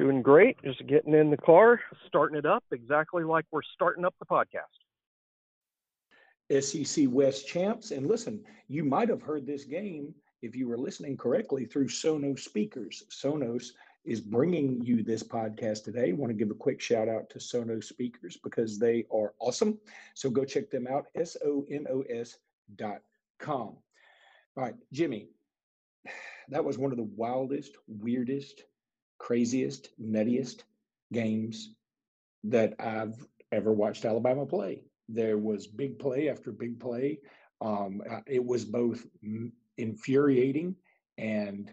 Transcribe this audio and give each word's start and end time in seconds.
Doing 0.00 0.22
great. 0.22 0.56
Just 0.64 0.86
getting 0.86 1.12
in 1.12 1.28
the 1.28 1.36
car, 1.36 1.78
starting 2.06 2.38
it 2.38 2.46
up 2.46 2.64
exactly 2.72 3.22
like 3.22 3.44
we're 3.50 3.60
starting 3.74 4.06
up 4.06 4.14
the 4.18 4.24
podcast. 4.24 4.62
SEC 6.58 7.04
West 7.10 7.46
champs. 7.46 7.90
And 7.90 8.06
listen, 8.06 8.42
you 8.66 8.82
might 8.82 9.10
have 9.10 9.20
heard 9.20 9.46
this 9.46 9.64
game 9.64 10.14
if 10.40 10.56
you 10.56 10.68
were 10.68 10.78
listening 10.78 11.18
correctly 11.18 11.66
through 11.66 11.88
Sonos 11.88 12.38
speakers. 12.38 13.02
Sonos 13.10 13.72
is 14.06 14.22
bringing 14.22 14.82
you 14.82 15.02
this 15.02 15.22
podcast 15.22 15.84
today. 15.84 16.14
Want 16.14 16.30
to 16.30 16.34
give 16.34 16.50
a 16.50 16.54
quick 16.54 16.80
shout 16.80 17.10
out 17.10 17.28
to 17.28 17.38
Sonos 17.38 17.84
speakers 17.84 18.38
because 18.42 18.78
they 18.78 19.04
are 19.12 19.34
awesome. 19.38 19.78
So 20.14 20.30
go 20.30 20.46
check 20.46 20.70
them 20.70 20.86
out, 20.86 21.08
S 21.14 21.36
O 21.44 21.66
N 21.70 21.84
O 21.90 22.04
S 22.08 22.38
dot 22.76 23.02
com. 23.38 23.76
All 24.56 24.64
right, 24.64 24.76
Jimmy, 24.94 25.28
that 26.48 26.64
was 26.64 26.78
one 26.78 26.90
of 26.90 26.96
the 26.96 27.10
wildest, 27.16 27.76
weirdest, 27.86 28.62
craziest, 29.20 29.90
nuttiest 30.02 30.64
games 31.12 31.74
that 32.42 32.74
I've 32.80 33.14
ever 33.52 33.72
watched 33.72 34.04
Alabama 34.04 34.46
play. 34.46 34.82
There 35.08 35.38
was 35.38 35.66
big 35.66 35.98
play 35.98 36.28
after 36.28 36.50
big 36.50 36.80
play. 36.80 37.20
Um, 37.60 38.02
uh, 38.10 38.20
it 38.26 38.44
was 38.44 38.64
both 38.64 39.06
infuriating 39.76 40.74
and 41.18 41.72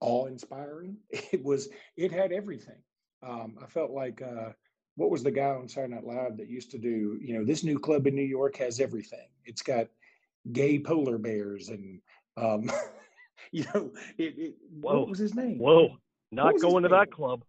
awe-inspiring. 0.00 0.96
It 1.32 1.44
was. 1.44 1.68
It 1.96 2.10
had 2.10 2.32
everything. 2.32 2.82
Um, 3.22 3.56
I 3.62 3.66
felt 3.66 3.90
like 3.90 4.22
uh, 4.22 4.50
what 4.96 5.10
was 5.10 5.22
the 5.22 5.30
guy 5.30 5.50
on 5.50 5.68
Saturday 5.68 5.94
Night 5.94 6.04
Live 6.04 6.36
that 6.38 6.48
used 6.48 6.70
to 6.70 6.78
do? 6.78 7.18
You 7.20 7.34
know, 7.34 7.44
this 7.44 7.64
new 7.64 7.78
club 7.78 8.06
in 8.06 8.14
New 8.14 8.22
York 8.22 8.56
has 8.56 8.80
everything. 8.80 9.28
It's 9.44 9.62
got 9.62 9.88
gay 10.52 10.78
polar 10.78 11.18
bears 11.18 11.68
and 11.68 12.00
um, 12.36 12.70
you 13.52 13.64
know, 13.74 13.92
it, 14.16 14.34
it, 14.38 14.54
what 14.70 15.08
was 15.08 15.18
his 15.18 15.34
name? 15.34 15.58
Whoa, 15.58 15.98
not 16.30 16.60
going 16.60 16.82
to 16.82 16.88
that 16.90 17.10
club. 17.12 17.42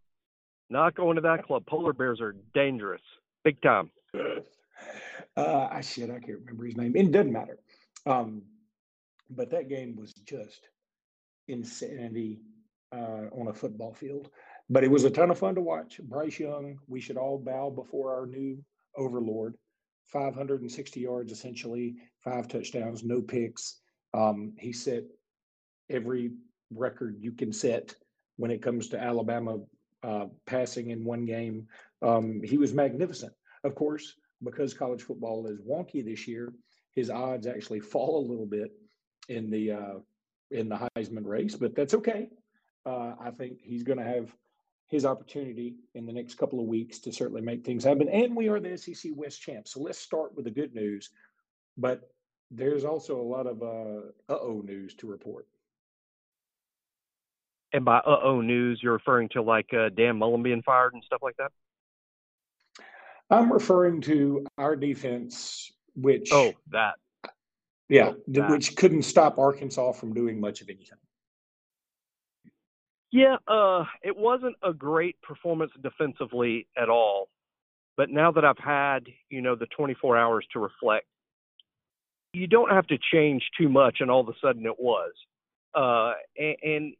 Not 0.70 0.96
going 0.96 1.16
to 1.16 1.22
that 1.22 1.46
club. 1.46 1.66
Polar 1.66 1.94
bears 1.94 2.22
are 2.22 2.36
dangerous, 2.54 3.02
big 3.44 3.62
time. 3.62 3.92
Uh, 5.36 5.68
I 5.72 5.82
shit, 5.82 6.10
I 6.10 6.20
can't 6.20 6.40
remember 6.40 6.66
his 6.66 6.78
name. 6.78 6.96
It 6.96 7.12
doesn't 7.12 7.32
matter. 7.32 7.60
Um, 8.06 8.44
but 9.30 9.50
that 9.52 9.70
game 9.70 9.96
was 9.96 10.14
just 10.14 10.70
insanity 11.48 12.42
uh, 12.92 13.28
on 13.32 13.48
a 13.48 13.54
football 13.54 13.94
field. 13.94 14.30
But 14.70 14.84
it 14.84 14.92
was 14.92 15.04
a 15.04 15.10
ton 15.10 15.32
of 15.32 15.40
fun 15.40 15.56
to 15.56 15.62
watch. 15.62 16.00
Bryce 16.04 16.40
Young, 16.40 16.78
we 16.88 17.00
should 17.00 17.18
all 17.18 17.38
bow 17.38 17.70
before 17.70 18.14
our 18.14 18.26
new 18.26 18.64
overlord. 18.96 19.56
560 20.08 21.00
yards, 21.00 21.32
essentially, 21.32 21.96
five 22.24 22.48
touchdowns, 22.48 23.04
no 23.04 23.22
picks. 23.22 23.78
Um, 24.14 24.54
he 24.58 24.74
set 24.74 25.04
every 25.90 26.32
record 26.72 27.18
you 27.20 27.32
can 27.32 27.52
set 27.52 27.96
when 28.40 28.52
it 28.52 28.62
comes 28.62 28.88
to 28.88 28.98
Alabama 28.98 29.58
uh, 30.02 30.28
passing 30.45 30.92
in 30.92 31.04
one 31.04 31.26
game. 31.26 31.68
Um, 32.02 32.42
he 32.42 32.58
was 32.58 32.73
magnificent. 32.73 33.34
Of 33.66 33.76
course, 33.76 34.16
because 34.42 34.73
college 34.73 35.02
football 35.02 35.45
is 35.48 35.59
wonky 35.59 36.04
this 36.04 36.26
year, 36.26 36.54
his 36.95 37.10
odds 37.10 37.48
actually 37.48 37.82
fall 37.82 38.17
a 38.17 38.30
little 38.30 38.45
bit 38.45 38.72
in 39.28 39.50
the 39.50 39.73
uh, 39.73 39.95
in 40.52 40.70
the 40.70 40.90
Heisman 40.95 41.26
race, 41.26 41.55
but 41.55 41.76
that's 41.76 41.94
okay. 41.94 42.30
Uh, 42.86 43.14
I 43.22 43.32
think 43.32 43.60
he's 43.61 43.83
going 43.83 44.00
to 44.00 44.05
have 44.05 44.33
his 44.88 45.06
opportunity 45.06 45.76
in 45.94 46.06
the 46.06 46.14
next 46.14 46.36
couple 46.36 46.61
of 46.61 46.66
weeks 46.66 46.98
to 47.00 47.11
certainly 47.11 47.42
make 47.42 47.66
things 47.66 47.83
happen. 47.83 48.08
And 48.08 48.36
we 48.36 48.48
are 48.48 48.60
the 48.61 48.77
SEC 48.77 49.11
West 49.16 49.42
champs. 49.42 49.73
So 49.73 49.82
let's 49.82 50.00
start 50.00 50.33
with 50.33 50.45
the 50.45 50.52
good 50.52 50.73
news. 50.73 51.10
But 51.77 52.10
there's 52.50 52.86
also 52.86 53.20
a 53.20 53.30
lot 53.36 53.48
of 53.48 53.61
uh 53.61 54.11
oh 54.30 54.64
news 54.66 54.95
to 54.95 55.08
report. 55.08 55.45
And 57.72 57.86
by 57.86 57.98
uh 57.98 58.20
oh 58.24 58.42
news, 58.42 58.80
you're 58.82 58.94
referring 58.94 59.30
to 59.30 59.42
like 59.42 59.74
uh, 59.74 59.90
Dan 59.90 60.18
Mullen 60.18 60.44
being 60.44 60.64
fired 60.64 60.94
and 60.94 61.04
stuff 61.04 61.22
like 61.22 61.38
that? 61.38 61.52
I'm 63.30 63.52
referring 63.52 64.02
to 64.02 64.46
our 64.58 64.76
defense, 64.76 65.72
which. 65.96 66.30
Oh, 66.32 66.54
that. 66.72 66.96
Yeah, 67.88 68.14
that. 68.28 68.52
which 68.52 68.76
couldn't 68.76 69.04
stop 69.04 69.40
Arkansas 69.40 69.94
from 69.94 70.14
doing 70.14 70.40
much 70.40 70.62
of 70.62 70.70
anything. 70.70 70.98
Yeah, 73.12 73.38
uh, 73.48 73.86
it 74.04 74.16
wasn't 74.16 74.56
a 74.62 74.74
great 74.74 75.20
performance 75.22 75.72
defensively 75.82 76.68
at 76.78 76.90
all. 76.90 77.30
But 77.98 78.12
now 78.12 78.32
that 78.32 78.46
I've 78.46 78.60
had, 78.60 79.08
you 79.30 79.42
know, 79.42 79.56
the 79.56 79.66
24 79.66 80.16
hours 80.16 80.46
to 80.54 80.60
reflect, 80.60 81.08
you 82.34 82.46
don't 82.46 82.70
have 82.72 82.86
to 82.88 82.98
change 83.12 83.44
too 83.58 83.70
much, 83.70 83.98
and 84.00 84.12
all 84.12 84.22
of 84.22 84.30
a 84.30 84.34
sudden 84.40 84.66
it 84.66 84.80
was. 84.80 85.12
Uh, 85.74 86.14
and, 86.38 86.56
and 86.64 86.94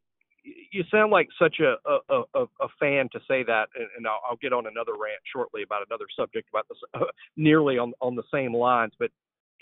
you 0.71 0.83
sound 0.91 1.11
like 1.11 1.27
such 1.41 1.59
a 1.59 1.75
a, 1.87 2.23
a, 2.33 2.45
a 2.61 2.67
fan 2.79 3.09
to 3.11 3.19
say 3.27 3.43
that, 3.43 3.67
and, 3.75 3.87
and 3.97 4.07
I'll, 4.07 4.21
I'll, 4.29 4.37
get 4.37 4.53
on 4.53 4.67
another 4.67 4.93
rant 4.93 5.21
shortly 5.31 5.63
about 5.63 5.85
another 5.89 6.05
subject 6.15 6.49
about 6.51 6.67
this, 6.69 6.77
uh, 6.93 7.05
nearly 7.37 7.77
on 7.77 7.93
on 8.01 8.15
the 8.15 8.23
same 8.33 8.53
lines. 8.53 8.93
But 8.99 9.11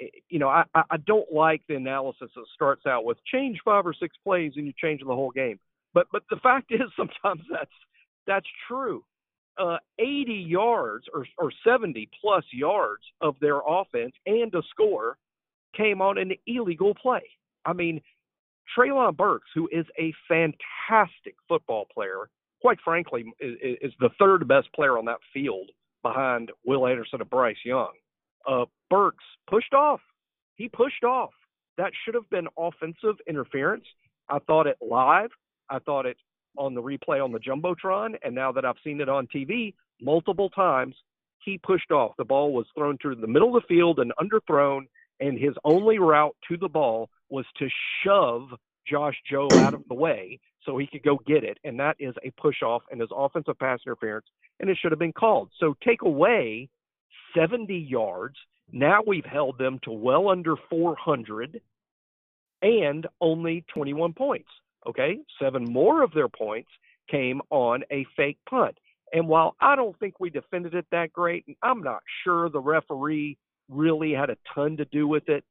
eh, 0.01 0.07
you 0.29 0.39
know, 0.39 0.49
I 0.49 0.63
I 0.73 0.97
don't 1.05 1.31
like 1.31 1.61
the 1.67 1.75
analysis 1.75 2.29
that 2.35 2.45
starts 2.53 2.85
out 2.85 3.05
with 3.05 3.17
change 3.31 3.59
five 3.63 3.85
or 3.85 3.93
six 3.93 4.15
plays 4.23 4.53
and 4.55 4.65
you 4.65 4.73
change 4.81 5.01
the 5.01 5.15
whole 5.15 5.31
game. 5.31 5.59
But 5.93 6.07
but 6.11 6.23
the 6.29 6.37
fact 6.37 6.67
is, 6.71 6.81
sometimes 6.95 7.43
that's 7.51 7.71
that's 8.25 8.47
true. 8.67 9.03
Uh, 9.57 9.77
80 9.97 10.33
yards 10.33 11.05
or 11.13 11.25
or 11.39 11.51
70 11.65 12.09
plus 12.21 12.43
yards 12.53 13.03
of 13.21 13.35
their 13.41 13.59
offense 13.67 14.13
and 14.27 14.53
a 14.53 14.61
score 14.69 15.17
came 15.75 16.01
on 16.01 16.17
an 16.17 16.33
illegal 16.45 16.93
play. 16.93 17.23
I 17.65 17.73
mean, 17.73 18.01
Treylon 18.75 19.15
Burks, 19.15 19.49
who 19.53 19.69
is 19.71 19.85
a 19.99 20.13
fantastic 20.27 21.35
football 21.47 21.85
player, 21.93 22.29
quite 22.61 22.79
frankly, 22.83 23.25
is, 23.39 23.77
is, 23.81 23.93
the 23.99 24.09
third 24.19 24.47
best 24.47 24.71
player 24.73 24.97
on 24.97 25.05
that 25.05 25.19
field 25.33 25.69
behind 26.03 26.51
Will 26.65 26.87
Anderson 26.87 27.21
and 27.21 27.29
Bryce 27.29 27.57
Young. 27.63 27.91
Uh, 28.47 28.65
Burks 28.89 29.23
pushed 29.49 29.73
off. 29.73 30.01
He 30.55 30.67
pushed 30.69 31.03
off. 31.03 31.31
That 31.77 31.91
should 32.03 32.15
have 32.15 32.29
been 32.29 32.47
offensive 32.57 33.15
interference. 33.27 33.85
I 34.29 34.39
thought 34.39 34.67
it 34.67 34.77
live. 34.81 35.29
I 35.69 35.79
thought 35.79 36.05
it 36.05 36.17
on 36.57 36.73
the 36.73 36.81
replay 36.81 37.23
on 37.23 37.31
the 37.31 37.39
Jumbotron. 37.39 38.15
And 38.23 38.33
now 38.33 38.51
that 38.51 38.65
I've 38.65 38.75
seen 38.83 39.01
it 39.01 39.09
on 39.09 39.27
TV 39.27 39.73
multiple 40.01 40.49
times, 40.49 40.95
he 41.39 41.59
pushed 41.59 41.91
off. 41.91 42.13
The 42.17 42.25
ball 42.25 42.53
was 42.53 42.65
thrown 42.75 42.97
through 43.01 43.15
the 43.15 43.27
middle 43.27 43.55
of 43.55 43.63
the 43.63 43.67
field 43.67 43.99
and 43.99 44.11
underthrown. 44.19 44.87
And 45.19 45.37
his 45.37 45.53
only 45.63 45.99
route 45.99 46.35
to 46.49 46.57
the 46.57 46.67
ball 46.67 47.09
was 47.29 47.45
to 47.59 47.67
shove 48.03 48.49
Josh 48.89 49.15
Jobe 49.31 49.53
out 49.53 49.73
of 49.73 49.83
the 49.87 49.93
way 49.93 50.39
so 50.63 50.77
he 50.77 50.87
could 50.87 51.03
go 51.03 51.19
get 51.25 51.43
it. 51.43 51.57
And 51.63 51.79
that 51.79 51.95
is 51.99 52.15
a 52.23 52.31
push 52.39 52.61
off 52.61 52.83
and 52.91 53.01
is 53.01 53.09
offensive 53.15 53.57
pass 53.59 53.79
interference, 53.85 54.25
and 54.59 54.69
it 54.69 54.77
should 54.81 54.91
have 54.91 54.99
been 54.99 55.13
called. 55.13 55.49
So 55.59 55.75
take 55.85 56.01
away 56.01 56.69
70 57.35 57.75
yards. 57.75 58.35
Now 58.71 59.01
we've 59.05 59.25
held 59.25 59.57
them 59.57 59.79
to 59.83 59.91
well 59.91 60.29
under 60.29 60.55
400 60.69 61.61
and 62.61 63.07
only 63.21 63.65
21 63.73 64.13
points. 64.13 64.49
Okay, 64.87 65.19
seven 65.41 65.65
more 65.65 66.01
of 66.01 66.13
their 66.13 66.29
points 66.29 66.69
came 67.09 67.41
on 67.49 67.83
a 67.91 68.05
fake 68.15 68.37
punt. 68.49 68.77
And 69.13 69.27
while 69.27 69.55
I 69.59 69.75
don't 69.75 69.97
think 69.99 70.19
we 70.19 70.29
defended 70.29 70.73
it 70.73 70.85
that 70.91 71.13
great, 71.13 71.45
and 71.47 71.55
I'm 71.61 71.81
not 71.81 72.01
sure 72.23 72.49
the 72.49 72.59
referee 72.59 73.37
really 73.69 74.13
had 74.13 74.29
a 74.29 74.37
ton 74.53 74.77
to 74.77 74.85
do 74.85 75.07
with 75.07 75.29
it, 75.29 75.43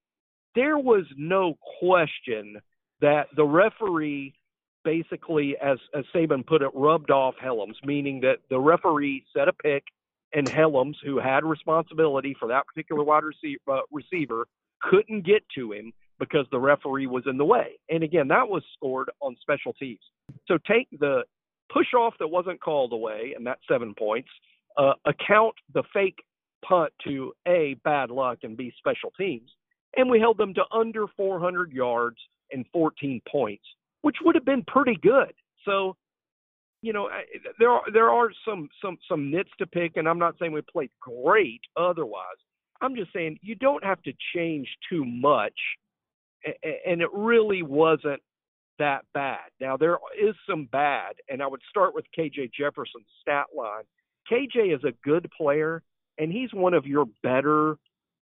there 0.57 0.79
was 0.79 1.05
no 1.17 1.57
question 1.79 2.57
that 3.01 3.29
the 3.37 3.45
referee 3.45 4.35
basically, 4.83 5.57
as, 5.63 5.79
as 5.95 6.05
Saban 6.15 6.47
put 6.47 6.63
it, 6.63 6.71
rubbed 6.75 7.11
off 7.11 7.35
Helms, 7.41 7.77
meaning 7.85 8.21
that 8.21 8.39
the 8.51 8.59
referee 8.59 9.25
set 9.37 9.49
a 9.49 9.53
pick 9.53 9.85
and 10.33 10.49
Helms, 10.49 10.97
who 11.05 11.19
had 11.19 11.45
responsibility 11.45 12.35
for 12.39 12.49
that 12.49 12.67
particular 12.67 13.05
wide 13.05 13.25
receiver, 13.25 13.61
uh, 13.69 13.81
receiver, 13.93 14.47
couldn't 14.81 15.27
get 15.27 15.43
to 15.55 15.73
him 15.73 15.93
because 16.19 16.47
the 16.51 16.59
referee 16.59 17.07
was 17.07 17.25
in 17.27 17.37
the 17.37 17.45
way. 17.45 17.79
And 17.91 18.03
again, 18.03 18.29
that 18.29 18.49
was 18.49 18.63
scored 18.75 19.11
on 19.21 19.37
special 19.41 19.73
teams. 19.75 20.01
So 20.47 20.59
take 20.67 20.89
the 20.99 21.25
push 21.73 21.93
off 21.95 22.15
that 22.21 22.29
wasn't 22.29 22.61
called 22.61 22.93
away, 22.93 23.35
and 23.37 23.47
that's 23.47 23.61
seven 23.69 23.95
points. 23.95 24.29
Uh, 24.77 24.93
account 25.05 25.55
the 25.75 25.83
fake 25.93 26.19
punt 26.67 26.93
to 27.05 27.33
A, 27.47 27.75
bad 27.85 28.11
luck, 28.11 28.39
and 28.43 28.57
B, 28.57 28.73
special 28.79 29.11
teams 29.19 29.51
and 29.97 30.11
we 30.11 30.21
held 30.21 30.39
them 30.39 30.55
to 30.55 30.65
under 30.73 31.07
400 31.17 31.73
yards 31.73 32.17
and 32.53 32.65
14 32.73 33.21
points, 33.31 33.65
which 34.03 34.17
would 34.25 34.35
have 34.35 34.45
been 34.45 34.65
pretty 34.67 34.97
good. 35.03 35.33
So, 35.65 35.97
you 36.83 36.93
know, 36.93 37.09
there 37.59 37.71
are 37.71 37.83
there 37.93 38.11
are 38.11 38.29
some 38.47 38.69
some 38.83 38.99
some 39.09 39.31
nits 39.31 39.51
to 39.59 39.67
pick, 39.67 39.97
and 39.97 40.09
I'm 40.09 40.19
not 40.19 40.37
saying 40.39 40.53
we 40.53 40.63
played 40.63 40.91
great 41.01 41.61
otherwise. 41.77 42.37
I'm 42.81 42.95
just 42.95 43.13
saying 43.13 43.39
you 43.43 43.55
don't 43.55 43.85
have 43.85 44.03
to 44.03 44.13
change 44.35 44.69
too 44.89 45.05
much, 45.05 45.59
and 46.45 47.01
it 47.01 47.09
really 47.13 47.63
wasn't 47.63 48.21
that 48.79 49.05
bad. 49.15 49.51
Now 49.61 49.77
there 49.77 49.99
is 50.21 50.35
some 50.49 50.69
bad, 50.71 51.15
and 51.29 51.43
I 51.43 51.47
would 51.47 51.63
start 51.69 51.95
with 51.95 52.05
KJ 52.17 52.53
Jefferson's 52.53 53.07
stat 53.23 53.47
line. 53.57 53.85
KJ 54.31 54.77
is 54.77 54.85
a 54.85 54.93
good 55.03 55.29
player, 55.37 55.83
and 56.19 56.31
he's 56.31 56.53
one 56.53 56.75
of 56.75 56.87
your 56.87 57.07
better 57.23 57.79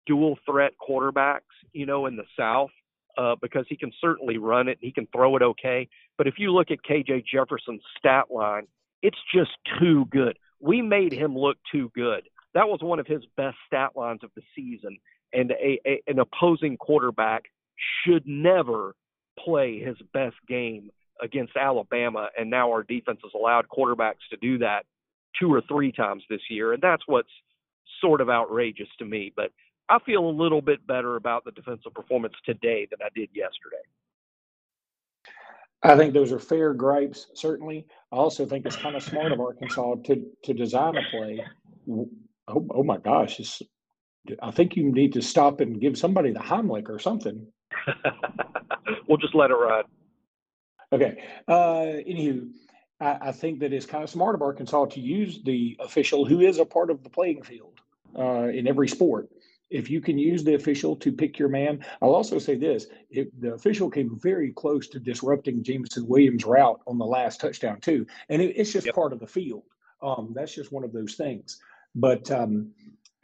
dual 0.06 0.38
threat 0.46 0.72
quarterbacks, 0.80 1.40
you 1.72 1.86
know, 1.86 2.06
in 2.06 2.16
the 2.16 2.24
South, 2.38 2.70
uh, 3.18 3.36
because 3.40 3.66
he 3.68 3.76
can 3.76 3.92
certainly 4.00 4.38
run 4.38 4.68
it, 4.68 4.78
and 4.80 4.82
he 4.82 4.92
can 4.92 5.06
throw 5.14 5.36
it 5.36 5.42
okay. 5.42 5.88
But 6.18 6.26
if 6.26 6.34
you 6.38 6.52
look 6.52 6.70
at 6.70 6.78
KJ 6.88 7.24
Jefferson's 7.26 7.82
stat 7.98 8.26
line, 8.30 8.66
it's 9.02 9.18
just 9.34 9.50
too 9.78 10.06
good. 10.10 10.38
We 10.60 10.80
made 10.80 11.12
him 11.12 11.36
look 11.36 11.56
too 11.70 11.90
good. 11.94 12.22
That 12.54 12.68
was 12.68 12.80
one 12.82 13.00
of 13.00 13.06
his 13.06 13.22
best 13.36 13.56
stat 13.66 13.90
lines 13.96 14.20
of 14.22 14.30
the 14.36 14.42
season, 14.54 14.98
and 15.32 15.50
a, 15.52 15.80
a 15.86 16.02
an 16.06 16.18
opposing 16.18 16.76
quarterback 16.76 17.44
should 18.04 18.26
never 18.26 18.94
play 19.38 19.78
his 19.78 19.96
best 20.12 20.36
game 20.46 20.90
against 21.20 21.56
Alabama, 21.56 22.28
and 22.38 22.50
now 22.50 22.70
our 22.70 22.82
defense 22.82 23.20
has 23.22 23.32
allowed 23.34 23.66
quarterbacks 23.68 24.26
to 24.30 24.36
do 24.36 24.58
that 24.58 24.84
two 25.40 25.52
or 25.52 25.62
three 25.68 25.92
times 25.92 26.22
this 26.28 26.40
year, 26.50 26.72
and 26.72 26.82
that's 26.82 27.02
what's 27.06 27.30
sort 28.00 28.20
of 28.20 28.28
outrageous 28.28 28.88
to 28.98 29.04
me. 29.04 29.32
But 29.34 29.50
I 29.92 29.98
feel 30.06 30.26
a 30.26 30.30
little 30.30 30.62
bit 30.62 30.86
better 30.86 31.16
about 31.16 31.44
the 31.44 31.50
defensive 31.50 31.92
performance 31.92 32.32
today 32.46 32.88
than 32.90 33.00
I 33.04 33.08
did 33.14 33.28
yesterday. 33.34 33.82
I 35.82 35.96
think 35.96 36.14
those 36.14 36.32
are 36.32 36.38
fair 36.38 36.72
gripes, 36.72 37.26
certainly. 37.34 37.86
I 38.10 38.16
also 38.16 38.46
think 38.46 38.64
it's 38.64 38.76
kind 38.76 38.96
of 38.96 39.02
smart 39.02 39.32
of 39.32 39.40
Arkansas 39.40 39.96
to 40.06 40.24
to 40.44 40.54
design 40.54 40.96
a 40.96 41.02
play. 41.10 41.44
Oh, 42.48 42.66
oh 42.70 42.82
my 42.82 42.96
gosh, 42.96 43.62
I 44.40 44.50
think 44.50 44.76
you 44.76 44.90
need 44.90 45.12
to 45.12 45.20
stop 45.20 45.60
and 45.60 45.78
give 45.78 45.98
somebody 45.98 46.32
the 46.32 46.38
Heimlich 46.38 46.88
or 46.88 46.98
something. 46.98 47.46
we'll 49.08 49.18
just 49.18 49.34
let 49.34 49.50
it 49.50 49.54
ride. 49.54 49.84
Okay. 50.90 51.22
Uh, 51.46 52.00
anywho, 52.08 52.48
I, 52.98 53.18
I, 53.28 53.32
think 53.32 53.60
that 53.60 53.72
it's 53.72 53.86
kind 53.86 54.04
of 54.04 54.10
smart 54.10 54.34
of 54.34 54.42
Arkansas 54.42 54.86
to 54.86 55.00
use 55.00 55.40
the 55.44 55.76
official 55.80 56.24
who 56.24 56.40
is 56.40 56.58
a 56.58 56.64
part 56.64 56.90
of 56.90 57.02
the 57.02 57.10
playing 57.10 57.42
field 57.42 57.80
uh, 58.18 58.48
in 58.48 58.66
every 58.66 58.88
sport. 58.88 59.28
If 59.72 59.90
you 59.90 60.00
can 60.00 60.18
use 60.18 60.44
the 60.44 60.54
official 60.54 60.94
to 60.96 61.10
pick 61.10 61.38
your 61.38 61.48
man, 61.48 61.84
I'll 62.00 62.14
also 62.14 62.38
say 62.38 62.56
this: 62.56 62.86
if 63.10 63.28
the 63.40 63.54
official 63.54 63.90
came 63.90 64.18
very 64.20 64.52
close 64.52 64.86
to 64.88 65.00
disrupting 65.00 65.62
Jameson 65.62 66.06
Williams' 66.06 66.44
route 66.44 66.80
on 66.86 66.98
the 66.98 67.06
last 67.06 67.40
touchdown 67.40 67.80
too, 67.80 68.06
and 68.28 68.42
it, 68.42 68.54
it's 68.56 68.72
just 68.72 68.86
yep. 68.86 68.94
part 68.94 69.12
of 69.12 69.20
the 69.20 69.26
field. 69.26 69.64
Um, 70.02 70.32
that's 70.34 70.54
just 70.54 70.72
one 70.72 70.84
of 70.84 70.92
those 70.92 71.14
things. 71.14 71.60
But 71.94 72.30
um, 72.30 72.72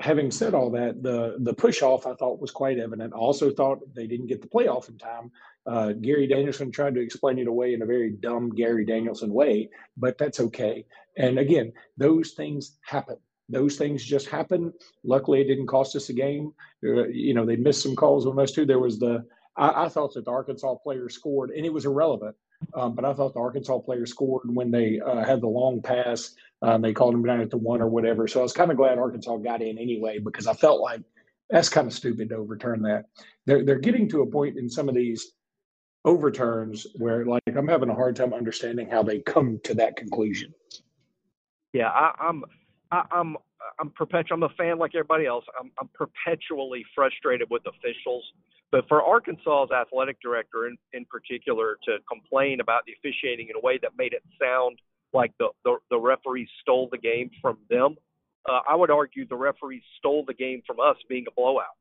having 0.01 0.31
said 0.31 0.55
all 0.55 0.71
that, 0.71 1.03
the 1.03 1.37
the 1.41 1.55
push 1.55 1.83
off 1.83 2.07
I 2.07 2.15
thought 2.15 2.41
was 2.41 2.51
quite 2.51 2.79
evident. 2.79 3.13
I 3.15 3.19
also 3.19 3.51
thought 3.51 3.95
they 3.95 4.07
didn't 4.07 4.27
get 4.27 4.43
the 4.43 4.49
playoff 4.49 4.89
in 4.89 4.99
time. 4.99 5.31
Uh, 5.67 5.93
Gary 5.93 6.27
Danielson 6.27 6.71
tried 6.71 6.95
to 6.95 7.03
explain 7.03 7.39
it 7.39 7.47
away 7.47 7.75
in 7.75 7.83
a 7.83 7.87
very 7.87 8.11
dumb 8.11 8.51
Gary 8.55 8.87
Danielson 8.87 9.33
way, 9.33 9.69
but 9.97 10.17
that's 10.17 10.41
okay. 10.41 10.87
And 11.17 11.39
again, 11.39 11.73
those 11.97 12.33
things 12.33 12.79
happen. 12.83 13.17
Those 13.49 13.77
things 13.77 14.05
just 14.05 14.29
happen. 14.29 14.73
Luckily, 15.05 15.41
it 15.41 15.49
didn't 15.49 15.67
cost 15.67 15.97
us 15.97 16.11
a 16.11 16.13
game. 16.13 16.53
Uh, 16.85 17.09
you 17.09 17.35
know, 17.35 17.47
they 17.47 17.57
missed 17.57 17.83
some 17.83 17.97
calls 17.97 18.27
on 18.27 18.39
us 18.39 18.53
too. 18.53 18.67
There 18.67 18.79
was 18.79 18.99
the 18.99 19.25
I, 19.57 19.85
I 19.85 19.89
thought 19.89 20.15
that 20.15 20.25
the 20.25 20.31
Arkansas 20.31 20.75
player 20.77 21.09
scored, 21.09 21.51
and 21.51 21.65
it 21.65 21.73
was 21.73 21.87
irrelevant. 21.87 22.37
Um, 22.75 22.95
but 22.95 23.05
I 23.05 23.15
thought 23.15 23.35
the 23.35 23.41
Arkansas 23.41 23.79
player 23.79 24.05
scored 24.05 24.43
when 24.45 24.71
they 24.71 25.01
uh, 25.01 25.25
had 25.25 25.41
the 25.41 25.47
long 25.47 25.81
pass 25.81 26.35
um, 26.63 26.83
they 26.83 26.93
called 26.93 27.15
him 27.15 27.25
down 27.25 27.41
at 27.41 27.51
the 27.51 27.57
one 27.57 27.81
or 27.81 27.89
whatever. 27.89 28.27
So 28.27 28.41
I 28.41 28.43
was 28.43 28.53
kind 28.53 28.71
of 28.71 28.77
glad 28.77 28.99
Arkansas 28.99 29.37
got 29.37 29.63
in 29.63 29.79
anyway 29.79 30.19
because 30.19 30.47
I 30.47 30.55
felt 30.55 30.81
like 30.81 31.03
that's 31.51 31.69
kind 31.69 31.87
of 31.87 31.93
stupid 31.93 32.29
to 32.31 32.37
overturn 32.37 32.83
that. 32.83 33.05
They're 33.47 33.65
they're 33.65 33.79
getting 33.79 34.09
to 34.11 34.23
a 34.23 34.27
point 34.27 34.59
in 34.59 34.69
some 34.69 34.89
of 34.89 34.95
these 34.95 35.33
overturns 36.05 36.87
where 36.97 37.25
like 37.25 37.43
I'm 37.55 37.69
having 37.69 37.91
a 37.91 37.95
hard 37.95 38.17
time 38.17 38.35
understanding 38.35 38.89
how 38.91 39.03
they 39.03 39.21
come 39.21 39.61
to 39.65 39.75
that 39.75 39.97
conclusion. 39.97 40.53
Yeah, 41.73 41.89
I, 41.89 42.13
I'm 42.21 42.45
I, 42.91 43.05
I'm 43.11 43.37
I'm 43.81 43.91
perpetual. 43.91 44.37
I'm 44.37 44.43
a 44.45 44.55
fan 44.57 44.79
like 44.79 44.95
everybody 44.95 45.27
else. 45.27 45.45
I'm 45.59 45.71
I'm 45.81 45.89
perpetually 45.95 46.85
frustrated 46.95 47.49
with 47.51 47.63
officials. 47.67 48.25
But 48.71 48.87
for 48.87 49.03
Arkansas's 49.03 49.71
athletic 49.73 50.21
director 50.21 50.67
in, 50.67 50.77
in 50.93 51.07
particular 51.07 51.79
to 51.85 51.99
complain 52.11 52.61
about 52.61 52.83
the 52.87 52.93
officiating 52.93 53.49
in 53.49 53.57
a 53.57 53.61
way 53.61 53.79
that 53.81 53.93
made 53.97 54.13
it 54.13 54.23
sound 54.41 54.79
like 55.15 55.33
the, 55.39 55.49
the, 55.65 55.77
the 55.91 55.99
referees 55.99 56.49
stole 56.61 56.89
the 56.91 56.99
game 56.99 57.31
from 57.41 57.57
them. 57.71 57.97
Uh, 58.47 58.61
I 58.69 58.75
would 58.75 58.91
argue 58.91 59.27
the 59.27 59.37
referees 59.37 59.83
stole 59.99 60.25
the 60.27 60.35
game 60.35 60.63
from 60.67 60.81
us 60.81 60.97
being 61.09 61.25
a 61.29 61.31
blowout. 61.35 61.77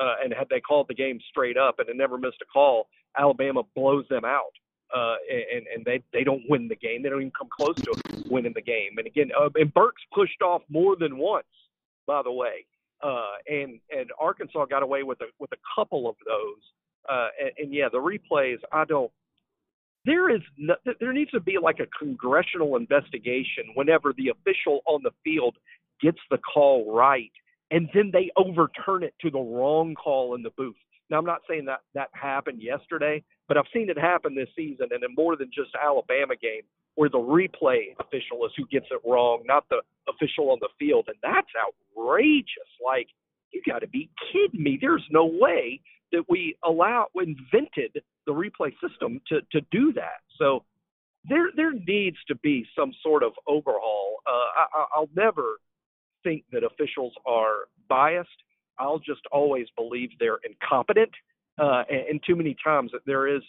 Uh, 0.00 0.14
and 0.24 0.32
had 0.32 0.48
they 0.48 0.60
called 0.60 0.86
the 0.88 0.94
game 0.94 1.20
straight 1.30 1.56
up 1.56 1.78
and 1.78 1.86
never 1.96 2.18
missed 2.18 2.42
a 2.42 2.46
call, 2.46 2.88
Alabama 3.16 3.62
blows 3.76 4.04
them 4.08 4.24
out. 4.24 4.52
Uh, 4.94 5.14
and 5.54 5.66
and 5.74 5.84
they 5.84 6.02
they 6.12 6.22
don't 6.22 6.42
win 6.48 6.68
the 6.68 6.76
game. 6.76 7.02
They 7.02 7.08
don't 7.08 7.20
even 7.20 7.32
come 7.36 7.48
close 7.50 7.76
to 7.76 7.94
winning 8.30 8.52
the 8.54 8.62
game. 8.62 8.98
And 8.98 9.06
again, 9.06 9.30
uh, 9.38 9.48
and 9.54 9.72
Burks 9.72 10.02
pushed 10.14 10.42
off 10.42 10.62
more 10.68 10.96
than 10.96 11.16
once, 11.16 11.46
by 12.06 12.22
the 12.22 12.32
way. 12.32 12.66
Uh, 13.02 13.36
and 13.48 13.80
and 13.90 14.10
Arkansas 14.20 14.66
got 14.66 14.82
away 14.82 15.02
with 15.02 15.20
a 15.22 15.26
with 15.38 15.50
a 15.52 15.56
couple 15.74 16.08
of 16.08 16.16
those. 16.26 16.62
Uh, 17.08 17.28
and, 17.40 17.50
and 17.58 17.74
yeah, 17.74 17.88
the 17.90 17.98
replays. 17.98 18.58
I 18.70 18.84
don't 18.84 19.10
there 20.04 20.34
is 20.34 20.40
no, 20.58 20.74
there 21.00 21.12
needs 21.12 21.30
to 21.30 21.40
be 21.40 21.58
like 21.62 21.78
a 21.78 21.86
congressional 21.98 22.76
investigation 22.76 23.64
whenever 23.74 24.12
the 24.16 24.28
official 24.28 24.80
on 24.86 25.00
the 25.02 25.12
field 25.22 25.56
gets 26.00 26.18
the 26.30 26.38
call 26.38 26.92
right 26.92 27.30
and 27.72 27.88
then 27.94 28.10
they 28.12 28.30
overturn 28.36 29.02
it 29.02 29.14
to 29.22 29.30
the 29.30 29.38
wrong 29.38 29.94
call 29.94 30.34
in 30.34 30.42
the 30.42 30.50
booth. 30.56 30.76
Now 31.12 31.18
I'm 31.18 31.26
not 31.26 31.42
saying 31.48 31.66
that 31.66 31.80
that 31.94 32.08
happened 32.12 32.62
yesterday, 32.62 33.22
but 33.46 33.58
I've 33.58 33.70
seen 33.72 33.90
it 33.90 33.98
happen 33.98 34.34
this 34.34 34.48
season 34.56 34.88
and 34.90 35.04
in 35.04 35.14
more 35.14 35.36
than 35.36 35.50
just 35.54 35.70
Alabama 35.80 36.34
game 36.34 36.62
where 36.94 37.10
the 37.10 37.18
replay 37.18 37.94
official 38.00 38.44
is 38.46 38.52
who 38.56 38.66
gets 38.66 38.86
it 38.90 39.00
wrong, 39.06 39.42
not 39.44 39.64
the 39.68 39.82
official 40.08 40.50
on 40.50 40.58
the 40.60 40.68
field 40.78 41.08
and 41.08 41.16
that's 41.22 41.52
outrageous. 41.54 42.70
Like 42.84 43.08
you 43.52 43.60
got 43.70 43.80
to 43.80 43.88
be 43.88 44.10
kidding 44.32 44.62
me. 44.62 44.78
There's 44.80 45.06
no 45.10 45.26
way 45.26 45.82
that 46.12 46.24
we 46.30 46.56
allow 46.64 47.06
invented 47.14 48.02
the 48.26 48.32
replay 48.32 48.72
system 48.80 49.20
to 49.28 49.42
to 49.52 49.60
do 49.70 49.92
that. 49.92 50.20
So 50.38 50.64
there 51.28 51.50
there 51.54 51.72
needs 51.72 52.16
to 52.28 52.36
be 52.36 52.66
some 52.76 52.92
sort 53.02 53.22
of 53.22 53.32
overhaul. 53.46 54.16
Uh, 54.26 54.30
I, 54.30 54.84
I'll 54.96 55.10
never 55.14 55.60
think 56.24 56.44
that 56.52 56.62
officials 56.64 57.12
are 57.26 57.68
biased. 57.88 58.28
I'll 58.78 58.98
just 58.98 59.22
always 59.30 59.66
believe 59.76 60.10
they're 60.18 60.40
incompetent. 60.44 61.10
Uh, 61.60 61.82
and, 61.90 62.00
and 62.10 62.20
too 62.26 62.36
many 62.36 62.56
times 62.64 62.90
that 62.92 63.02
there 63.06 63.28
is 63.28 63.42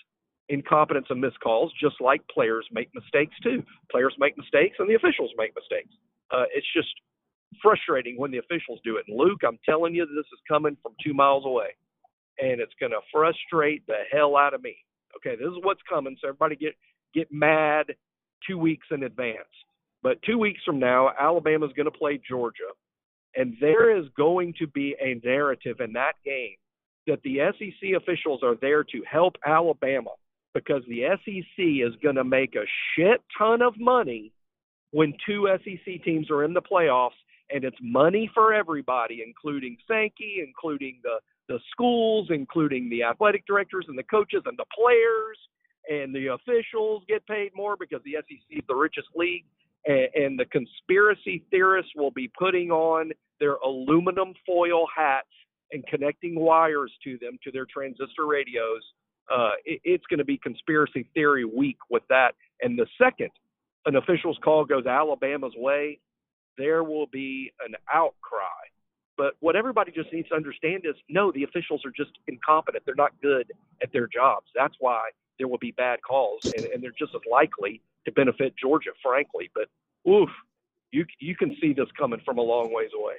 incompetence 0.49 1.07
and 1.09 1.23
miscalls, 1.23 1.69
just 1.81 1.95
like 2.01 2.21
players 2.27 2.67
make 2.71 2.89
mistakes 2.93 3.35
too. 3.41 3.63
Players 3.91 4.13
make 4.19 4.37
mistakes 4.37 4.75
and 4.79 4.89
the 4.89 4.95
officials 4.95 5.31
make 5.37 5.53
mistakes. 5.55 5.93
Uh, 6.31 6.43
it's 6.53 6.67
just 6.75 6.89
frustrating 7.61 8.17
when 8.17 8.31
the 8.31 8.39
officials 8.39 8.79
do 8.83 8.97
it. 8.97 9.05
And 9.07 9.17
Luke, 9.17 9.41
I'm 9.47 9.59
telling 9.65 9.95
you, 9.95 10.05
this 10.05 10.25
is 10.33 10.39
coming 10.47 10.75
from 10.81 10.93
two 11.03 11.13
miles 11.13 11.45
away 11.45 11.69
and 12.39 12.59
it's 12.59 12.73
going 12.79 12.91
to 12.91 12.99
frustrate 13.11 13.85
the 13.87 14.01
hell 14.11 14.35
out 14.35 14.53
of 14.53 14.63
me. 14.63 14.75
Okay, 15.17 15.35
this 15.35 15.47
is 15.47 15.63
what's 15.63 15.81
coming. 15.87 16.17
So 16.21 16.29
everybody 16.29 16.55
get 16.55 16.73
get 17.13 17.31
mad 17.31 17.87
two 18.47 18.57
weeks 18.57 18.87
in 18.91 19.03
advance. 19.03 19.37
But 20.01 20.21
two 20.23 20.37
weeks 20.37 20.59
from 20.65 20.79
now, 20.79 21.11
Alabama's 21.19 21.71
going 21.77 21.85
to 21.85 21.97
play 21.97 22.19
Georgia, 22.27 22.73
and 23.35 23.55
there 23.59 23.97
is 23.97 24.05
going 24.15 24.53
to 24.59 24.67
be 24.67 24.95
a 25.01 25.19
narrative 25.25 25.77
in 25.79 25.93
that 25.93 26.13
game 26.23 26.55
that 27.07 27.21
the 27.23 27.39
SEC 27.57 27.89
officials 27.97 28.41
are 28.43 28.55
there 28.61 28.83
to 28.83 29.03
help 29.09 29.35
Alabama 29.45 30.11
because 30.53 30.83
the 30.87 31.03
SEC 31.25 31.57
is 31.57 31.93
going 32.01 32.15
to 32.15 32.23
make 32.23 32.55
a 32.55 32.65
shit 32.95 33.21
ton 33.37 33.61
of 33.61 33.73
money 33.79 34.31
when 34.91 35.13
two 35.25 35.49
SEC 35.63 36.03
teams 36.03 36.29
are 36.29 36.43
in 36.43 36.53
the 36.53 36.61
playoffs, 36.61 37.17
and 37.49 37.63
it's 37.63 37.77
money 37.81 38.29
for 38.33 38.53
everybody, 38.53 39.23
including 39.25 39.75
Sankey, 39.87 40.43
including 40.45 40.99
the 41.03 41.17
the 41.49 41.59
schools, 41.71 42.27
including 42.29 42.89
the 42.89 43.03
athletic 43.03 43.45
directors 43.45 43.85
and 43.89 43.97
the 43.97 44.03
coaches 44.03 44.41
and 44.45 44.57
the 44.57 44.65
players, 44.73 45.37
and 45.89 46.15
the 46.15 46.27
officials 46.27 47.03
get 47.09 47.25
paid 47.27 47.51
more 47.53 47.75
because 47.77 47.99
the 48.05 48.13
SEC 48.13 48.39
is 48.49 48.63
the 48.69 48.75
richest 48.75 49.09
league. 49.13 49.43
And, 49.85 50.07
and 50.15 50.39
the 50.39 50.45
conspiracy 50.45 51.43
theorists 51.51 51.91
will 51.95 52.11
be 52.11 52.31
putting 52.37 52.71
on 52.71 53.11
their 53.39 53.55
aluminum 53.55 54.33
foil 54.45 54.85
hats 54.95 55.27
and 55.71 55.85
connecting 55.87 56.35
wires 56.39 56.91
to 57.03 57.17
them 57.19 57.37
to 57.43 57.51
their 57.51 57.65
transistor 57.65 58.25
radios. 58.27 58.81
Uh, 59.33 59.51
it, 59.65 59.81
it's 59.83 60.05
going 60.07 60.19
to 60.19 60.25
be 60.25 60.37
conspiracy 60.37 61.07
theory 61.13 61.45
week 61.45 61.77
with 61.89 62.03
that. 62.09 62.35
And 62.61 62.77
the 62.77 62.87
second 63.01 63.29
an 63.85 63.97
official's 63.97 64.37
call 64.41 64.63
goes 64.63 64.85
Alabama's 64.85 65.53
way, 65.57 65.99
there 66.57 66.85
will 66.85 67.07
be 67.07 67.51
an 67.65 67.75
outcry 67.93 68.47
but 69.17 69.35
what 69.41 69.55
everybody 69.55 69.91
just 69.91 70.11
needs 70.11 70.29
to 70.29 70.35
understand 70.35 70.83
is 70.85 70.95
no, 71.09 71.31
the 71.31 71.43
officials 71.43 71.81
are 71.85 71.91
just 71.95 72.11
incompetent. 72.27 72.83
They're 72.85 72.95
not 72.95 73.11
good 73.21 73.51
at 73.81 73.91
their 73.93 74.07
jobs. 74.07 74.47
That's 74.55 74.75
why 74.79 75.09
there 75.39 75.47
will 75.49 75.59
be 75.59 75.71
bad 75.71 75.99
calls, 76.07 76.51
and, 76.57 76.65
and 76.67 76.83
they're 76.83 76.91
just 76.97 77.15
as 77.15 77.21
likely 77.31 77.81
to 78.05 78.13
benefit 78.13 78.55
Georgia, 78.61 78.91
frankly. 79.03 79.51
But 79.55 79.69
oof, 80.11 80.29
you 80.91 81.05
you 81.19 81.35
can 81.35 81.55
see 81.61 81.73
this 81.73 81.89
coming 81.97 82.21
from 82.25 82.39
a 82.39 82.43
long 82.43 82.73
ways 82.73 82.91
away. 82.99 83.15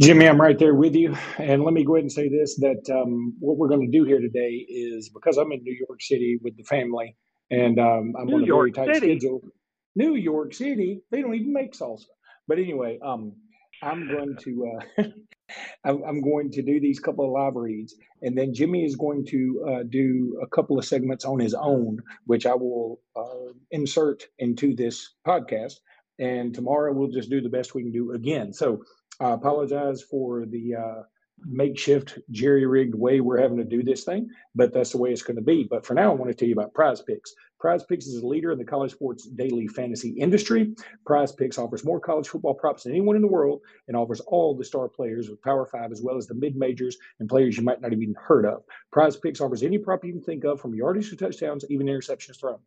Jimmy, 0.00 0.28
I'm 0.28 0.40
right 0.40 0.58
there 0.58 0.74
with 0.74 0.94
you. 0.96 1.16
And 1.38 1.64
let 1.64 1.74
me 1.74 1.84
go 1.84 1.96
ahead 1.96 2.04
and 2.04 2.12
say 2.12 2.28
this 2.28 2.56
that 2.58 2.82
um, 2.94 3.34
what 3.40 3.58
we're 3.58 3.68
going 3.68 3.90
to 3.90 3.98
do 3.98 4.04
here 4.04 4.20
today 4.20 4.50
is 4.68 5.10
because 5.10 5.38
I'm 5.38 5.52
in 5.52 5.62
New 5.64 5.76
York 5.88 6.02
City 6.02 6.38
with 6.42 6.56
the 6.58 6.64
family 6.64 7.16
and 7.50 7.78
um, 7.80 8.14
I'm 8.20 8.28
New 8.28 8.34
on 8.34 8.44
a 8.44 8.46
York 8.46 8.48
very 8.48 8.72
tight 8.72 8.96
City. 8.96 8.96
schedule. 8.96 9.42
New 9.96 10.16
York 10.16 10.54
City, 10.54 11.02
they 11.12 11.22
don't 11.22 11.34
even 11.34 11.54
make 11.54 11.74
salsa. 11.74 12.04
But 12.48 12.58
anyway, 12.58 12.98
um, 13.04 13.34
I'm 13.82 14.08
going 14.08 14.36
to 14.44 14.72
uh, 14.98 15.04
I'm, 15.84 16.20
going 16.20 16.50
to 16.52 16.62
do 16.62 16.80
these 16.80 17.00
couple 17.00 17.24
of 17.24 17.32
live 17.32 17.56
reads, 17.56 17.94
and 18.20 18.36
then 18.36 18.54
Jimmy 18.54 18.84
is 18.84 18.96
going 18.96 19.26
to 19.26 19.64
uh, 19.68 19.82
do 19.88 20.38
a 20.42 20.46
couple 20.46 20.78
of 20.78 20.84
segments 20.84 21.24
on 21.24 21.38
his 21.40 21.54
own, 21.54 21.98
which 22.26 22.46
I 22.46 22.54
will 22.54 23.00
uh, 23.16 23.52
insert 23.70 24.24
into 24.38 24.74
this 24.74 25.14
podcast. 25.26 25.74
And 26.18 26.54
tomorrow 26.54 26.92
we'll 26.92 27.08
just 27.08 27.30
do 27.30 27.40
the 27.40 27.48
best 27.48 27.74
we 27.74 27.82
can 27.82 27.92
do 27.92 28.12
again. 28.12 28.52
So 28.52 28.82
I 29.20 29.32
apologize 29.32 30.02
for 30.02 30.44
the 30.46 30.74
uh, 30.74 31.02
makeshift 31.44 32.18
jerry 32.30 32.66
rigged 32.66 32.94
way 32.94 33.20
we're 33.20 33.40
having 33.40 33.58
to 33.58 33.64
do 33.64 33.82
this 33.82 34.04
thing, 34.04 34.28
but 34.54 34.72
that's 34.72 34.92
the 34.92 34.98
way 34.98 35.10
it's 35.10 35.22
going 35.22 35.36
to 35.36 35.42
be. 35.42 35.66
But 35.68 35.86
for 35.86 35.94
now, 35.94 36.12
I 36.12 36.14
want 36.14 36.30
to 36.30 36.34
tell 36.34 36.48
you 36.48 36.54
about 36.54 36.74
Prize 36.74 37.02
Picks. 37.02 37.34
Prize 37.62 37.84
Picks 37.84 38.08
is 38.08 38.20
a 38.20 38.26
leader 38.26 38.50
in 38.50 38.58
the 38.58 38.64
college 38.64 38.90
sports 38.90 39.24
daily 39.24 39.68
fantasy 39.68 40.10
industry. 40.10 40.74
Prize 41.06 41.30
Picks 41.30 41.58
offers 41.58 41.84
more 41.84 42.00
college 42.00 42.26
football 42.26 42.54
props 42.54 42.82
than 42.82 42.92
anyone 42.92 43.14
in 43.14 43.22
the 43.22 43.28
world 43.28 43.60
and 43.86 43.96
offers 43.96 44.18
all 44.18 44.56
the 44.56 44.64
star 44.64 44.88
players 44.88 45.30
with 45.30 45.40
Power 45.42 45.64
Five 45.64 45.92
as 45.92 46.02
well 46.02 46.16
as 46.16 46.26
the 46.26 46.34
mid 46.34 46.56
majors 46.56 46.98
and 47.20 47.28
players 47.28 47.56
you 47.56 47.62
might 47.62 47.80
not 47.80 47.92
have 47.92 48.02
even 48.02 48.16
heard 48.18 48.46
of. 48.46 48.64
Prize 48.90 49.16
Picks 49.16 49.40
offers 49.40 49.62
any 49.62 49.78
prop 49.78 50.04
you 50.04 50.10
can 50.10 50.20
think 50.20 50.42
of 50.42 50.60
from 50.60 50.74
yardage 50.74 51.10
to 51.10 51.16
touchdowns, 51.16 51.64
even 51.70 51.86
interceptions 51.86 52.40
thrown. 52.40 52.58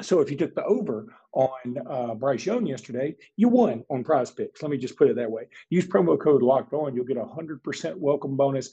So 0.00 0.20
if 0.20 0.30
you 0.30 0.36
took 0.36 0.54
the 0.54 0.64
over 0.64 1.12
on 1.32 1.78
uh, 1.90 2.14
Bryce 2.14 2.46
Young 2.46 2.64
yesterday, 2.64 3.16
you 3.36 3.48
won 3.48 3.84
on 3.90 4.04
Prize 4.04 4.30
Picks. 4.30 4.62
Let 4.62 4.70
me 4.70 4.78
just 4.78 4.96
put 4.96 5.08
it 5.08 5.16
that 5.16 5.30
way. 5.30 5.48
Use 5.70 5.88
promo 5.88 6.16
code 6.20 6.42
Locked 6.42 6.72
On, 6.72 6.94
you'll 6.94 7.04
get 7.04 7.16
a 7.16 7.24
hundred 7.24 7.64
percent 7.64 7.98
welcome 7.98 8.36
bonus. 8.36 8.70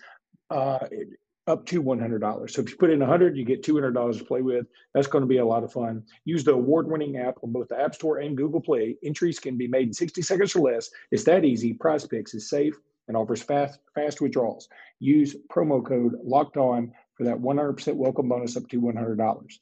Uh, 0.52 0.78
up 1.50 1.66
to 1.66 1.82
$100. 1.82 2.50
So 2.50 2.62
if 2.62 2.70
you 2.70 2.78
put 2.78 2.92
in 2.92 3.00
100, 3.00 3.36
you 3.36 3.44
get 3.44 3.64
$200 3.64 4.18
to 4.18 4.24
play 4.24 4.42
with. 4.42 4.68
That's 4.94 5.08
going 5.08 5.24
to 5.24 5.28
be 5.28 5.40
a 5.40 5.46
lot 5.46 5.64
of 5.64 5.74
fun. 5.74 6.04
Use 6.24 6.44
the 6.44 6.54
award-winning 6.54 7.18
app 7.18 7.40
on 7.44 7.52
both 7.52 7.70
the 7.70 7.82
App 7.82 7.96
Store 7.96 8.20
and 8.20 8.38
Google 8.38 8.62
Play. 8.62 8.96
Entries 9.04 9.40
can 9.40 9.58
be 9.58 9.68
made 9.68 9.88
in 9.88 9.94
60 9.94 10.22
seconds 10.22 10.56
or 10.56 10.72
less. 10.72 10.92
It's 11.12 11.24
that 11.24 11.44
easy. 11.44 11.74
Prize 11.74 12.06
Picks 12.06 12.36
is 12.36 12.50
safe 12.50 12.76
and 13.08 13.18
offers 13.18 13.42
fast 13.42 13.80
fast 13.96 14.22
withdrawals. 14.22 14.70
Use 15.00 15.36
promo 15.52 15.84
code 15.84 16.16
Locked 16.24 16.58
On 16.58 16.92
for 17.18 17.24
that 17.24 17.38
100% 17.38 17.96
welcome 17.96 18.30
bonus 18.30 18.56
up 18.56 18.68
to 18.70 18.80
$100. 18.80 19.60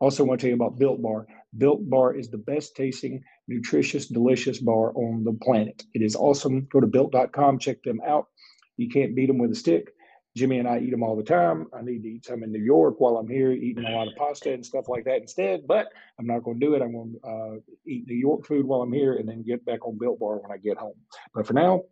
Also, 0.00 0.24
want 0.24 0.40
to 0.40 0.44
tell 0.46 0.50
you 0.50 0.62
about 0.62 0.78
Built 0.78 1.00
Bar. 1.00 1.26
Built 1.56 1.88
Bar 1.88 2.14
is 2.14 2.28
the 2.28 2.36
best 2.36 2.76
tasting, 2.76 3.24
nutritious, 3.48 4.06
delicious 4.06 4.58
bar 4.58 4.92
on 4.94 5.24
the 5.24 5.32
planet. 5.32 5.84
It 5.94 6.02
is 6.02 6.14
awesome. 6.14 6.68
Go 6.70 6.80
to 6.80 6.86
built.com, 6.86 7.58
check 7.58 7.82
them 7.82 8.00
out. 8.06 8.26
You 8.76 8.90
can't 8.90 9.14
beat 9.14 9.28
them 9.28 9.38
with 9.38 9.52
a 9.52 9.54
stick. 9.54 9.93
Jimmy 10.36 10.58
and 10.58 10.68
I 10.68 10.78
eat 10.78 10.90
them 10.90 11.02
all 11.02 11.16
the 11.16 11.22
time. 11.22 11.68
I 11.72 11.82
need 11.82 12.02
to 12.02 12.08
eat 12.08 12.24
some 12.24 12.42
in 12.42 12.50
New 12.50 12.62
York 12.62 12.96
while 12.98 13.16
I'm 13.16 13.28
here, 13.28 13.52
eating 13.52 13.84
a 13.84 13.90
lot 13.90 14.08
of 14.08 14.16
pasta 14.16 14.52
and 14.52 14.66
stuff 14.66 14.88
like 14.88 15.04
that 15.04 15.20
instead. 15.20 15.66
But 15.66 15.88
I'm 16.18 16.26
not 16.26 16.42
going 16.42 16.58
to 16.58 16.66
do 16.66 16.74
it. 16.74 16.82
I'm 16.82 16.92
going 16.92 17.14
to 17.22 17.28
uh, 17.28 17.60
eat 17.86 18.08
New 18.08 18.16
York 18.16 18.44
food 18.46 18.66
while 18.66 18.82
I'm 18.82 18.92
here 18.92 19.14
and 19.14 19.28
then 19.28 19.42
get 19.42 19.64
back 19.64 19.86
on 19.86 19.96
Built 19.96 20.18
Bar 20.18 20.38
when 20.38 20.50
I 20.50 20.56
get 20.56 20.76
home. 20.76 20.96
But 21.34 21.46
for 21.46 21.52
now, 21.52 21.82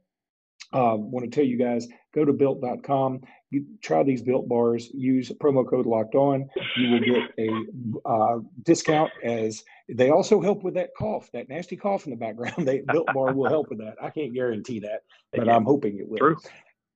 I 0.73 0.79
uh, 0.79 0.97
want 0.97 1.25
to 1.25 1.31
tell 1.31 1.45
you 1.45 1.59
guys 1.59 1.87
go 2.15 2.25
to 2.25 2.33
built.com, 2.33 3.21
you 3.51 3.67
try 3.83 4.03
these 4.03 4.23
built 4.23 4.49
bars, 4.49 4.91
use 4.95 5.31
promo 5.31 5.69
code 5.69 5.87
locked 5.87 6.15
on. 6.15 6.49
You 6.77 6.91
will 6.91 7.01
get 7.01 7.31
a 7.39 8.09
uh, 8.09 8.39
discount 8.63 9.11
as 9.23 9.63
they 9.89 10.11
also 10.11 10.41
help 10.41 10.63
with 10.63 10.75
that 10.75 10.91
cough, 10.97 11.31
that 11.33 11.49
nasty 11.49 11.77
cough 11.77 12.07
in 12.07 12.11
the 12.11 12.17
background. 12.17 12.55
They 12.67 12.81
built 12.81 13.07
bar 13.13 13.35
will 13.35 13.51
help 13.51 13.69
with 13.69 13.79
that. 13.79 13.97
I 14.03 14.11
can't 14.11 14.33
guarantee 14.33 14.81
that, 14.81 15.03
but 15.33 15.49
I'm 15.49 15.65
hoping 15.65 15.99
it 15.99 16.09
will. 16.09 16.19
True. 16.19 16.37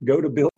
Go 0.05 0.21
to 0.21 0.29
built 0.31 0.53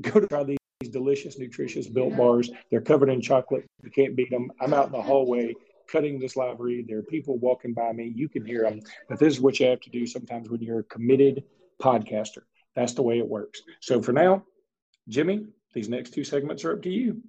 go 0.00 0.20
to 0.20 0.26
try 0.26 0.44
these 0.44 0.58
delicious, 0.90 1.38
nutritious 1.38 1.86
built 1.88 2.16
bars. 2.16 2.50
They're 2.70 2.80
covered 2.80 3.08
in 3.08 3.20
chocolate. 3.20 3.66
You 3.82 3.90
can't 3.90 4.16
beat 4.16 4.30
them. 4.30 4.50
I'm 4.60 4.72
out 4.72 4.86
in 4.86 4.92
the 4.92 5.02
hallway 5.02 5.54
cutting 5.90 6.18
this 6.18 6.36
live 6.36 6.60
read. 6.60 6.86
There 6.86 6.98
are 6.98 7.02
people 7.02 7.38
walking 7.38 7.72
by 7.72 7.92
me. 7.92 8.12
You 8.14 8.28
can 8.28 8.44
hear 8.44 8.62
them. 8.62 8.80
But 9.08 9.18
this 9.18 9.34
is 9.34 9.40
what 9.40 9.58
you 9.58 9.66
have 9.66 9.80
to 9.80 9.90
do 9.90 10.06
sometimes 10.06 10.50
when 10.50 10.60
you're 10.60 10.80
a 10.80 10.84
committed 10.84 11.44
podcaster. 11.80 12.42
That's 12.76 12.92
the 12.92 13.02
way 13.02 13.18
it 13.18 13.26
works. 13.26 13.62
So 13.80 14.02
for 14.02 14.12
now, 14.12 14.44
Jimmy, 15.08 15.46
these 15.72 15.88
next 15.88 16.10
two 16.10 16.24
segments 16.24 16.64
are 16.64 16.74
up 16.74 16.82
to 16.82 16.90
you. 16.90 17.22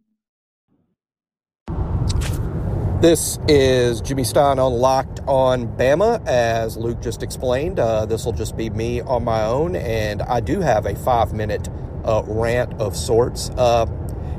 This 3.01 3.39
is 3.47 4.01
Jimmy 4.01 4.25
Stein 4.25 4.59
on 4.59 4.73
Locked 4.73 5.21
on 5.25 5.67
Bama. 5.77 6.21
As 6.27 6.75
Luke 6.75 7.01
just 7.01 7.23
explained, 7.23 7.79
uh, 7.79 8.05
this 8.05 8.25
will 8.25 8.33
just 8.33 8.57
be 8.57 8.69
me 8.69 8.99
on 8.99 9.23
my 9.23 9.45
own, 9.45 9.77
and 9.77 10.21
I 10.23 10.41
do 10.41 10.59
have 10.59 10.85
a 10.85 10.95
five 10.95 11.31
minute 11.31 11.69
uh, 12.05 12.23
rant 12.25 12.73
of 12.79 12.95
sorts. 12.95 13.49
Uh, 13.51 13.85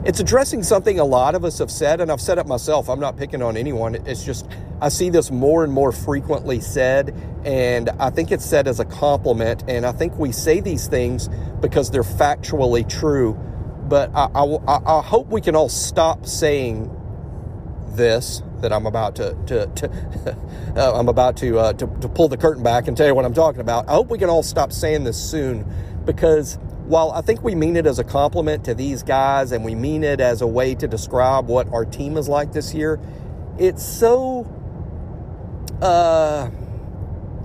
it's 0.04 0.18
addressing 0.18 0.62
something 0.62 0.98
a 0.98 1.04
lot 1.04 1.34
of 1.34 1.44
us 1.44 1.58
have 1.58 1.70
said, 1.70 2.00
and 2.00 2.10
I've 2.10 2.22
said 2.22 2.38
it 2.38 2.46
myself. 2.46 2.88
I'm 2.88 3.00
not 3.00 3.18
picking 3.18 3.42
on 3.42 3.56
anyone. 3.56 3.96
It's 4.06 4.24
just 4.24 4.48
I 4.80 4.88
see 4.88 5.10
this 5.10 5.30
more 5.30 5.62
and 5.62 5.72
more 5.72 5.92
frequently 5.92 6.60
said, 6.60 7.14
and 7.44 7.90
I 7.90 8.08
think 8.08 8.32
it's 8.32 8.44
said 8.44 8.66
as 8.66 8.80
a 8.80 8.86
compliment. 8.86 9.64
And 9.68 9.84
I 9.84 9.92
think 9.92 10.16
we 10.16 10.32
say 10.32 10.60
these 10.60 10.86
things 10.86 11.28
because 11.60 11.90
they're 11.90 12.02
factually 12.02 12.88
true. 12.88 13.34
But 13.88 14.10
I, 14.14 14.28
I, 14.34 14.98
I 14.98 15.02
hope 15.02 15.28
we 15.28 15.42
can 15.42 15.54
all 15.54 15.68
stop 15.68 16.24
saying 16.24 16.90
this 17.88 18.42
that 18.62 18.72
I'm 18.72 18.86
about 18.86 19.16
to, 19.16 19.36
to, 19.46 19.66
to 19.66 19.90
uh, 20.76 20.98
I'm 20.98 21.08
about 21.08 21.36
to, 21.38 21.58
uh, 21.58 21.72
to 21.74 21.86
to 21.86 22.08
pull 22.08 22.28
the 22.28 22.38
curtain 22.38 22.62
back 22.62 22.88
and 22.88 22.96
tell 22.96 23.06
you 23.06 23.14
what 23.14 23.26
I'm 23.26 23.34
talking 23.34 23.60
about. 23.60 23.88
I 23.88 23.92
hope 23.92 24.08
we 24.08 24.18
can 24.18 24.30
all 24.30 24.42
stop 24.42 24.72
saying 24.72 25.04
this 25.04 25.22
soon 25.22 25.66
because 26.06 26.58
while 26.90 27.12
I 27.12 27.20
think 27.20 27.44
we 27.44 27.54
mean 27.54 27.76
it 27.76 27.87
as 27.87 28.00
a 28.00 28.04
compliment 28.04 28.64
to 28.64 28.75
these 28.75 29.04
guys 29.04 29.52
and 29.52 29.64
we 29.64 29.76
mean 29.76 30.02
it 30.02 30.20
as 30.20 30.42
a 30.42 30.47
way 30.47 30.75
to 30.75 30.88
describe 30.88 31.47
what 31.47 31.73
our 31.73 31.85
team 31.85 32.16
is 32.16 32.28
like 32.28 32.52
this 32.52 32.75
year, 32.75 32.99
it's 33.59 33.87
so 33.87 34.44
uh, 35.80 36.50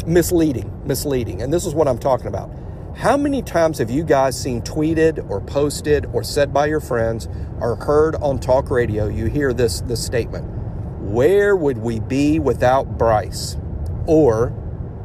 misleading, 0.08 0.82
misleading. 0.84 1.44
And 1.44 1.54
this 1.54 1.64
is 1.64 1.76
what 1.76 1.88
I'm 1.88 2.00
talking 2.00 2.26
about. 2.26 2.50
How 2.96 3.18
many 3.18 3.44
times 3.44 3.78
have 3.78 3.92
you 3.92 4.04
guys 4.04 4.42
seen 4.42 4.64
tweeted 4.64 5.30
or 5.30 5.42
posted 5.42 6.08
or 6.08 6.24
said 6.24 6.52
by 6.52 6.66
your 6.66 6.80
friends 6.80 7.28
or 7.60 7.76
heard 7.76 8.16
on 8.16 8.40
talk 8.40 8.72
radio? 8.72 9.08
You 9.08 9.26
hear 9.26 9.54
this 9.54 9.82
this 9.82 10.04
statement: 10.04 10.46
"Where 11.02 11.56
would 11.56 11.78
we 11.78 12.00
be 12.00 12.40
without 12.40 12.98
Bryce?" 12.98 13.58
Or 14.08 14.54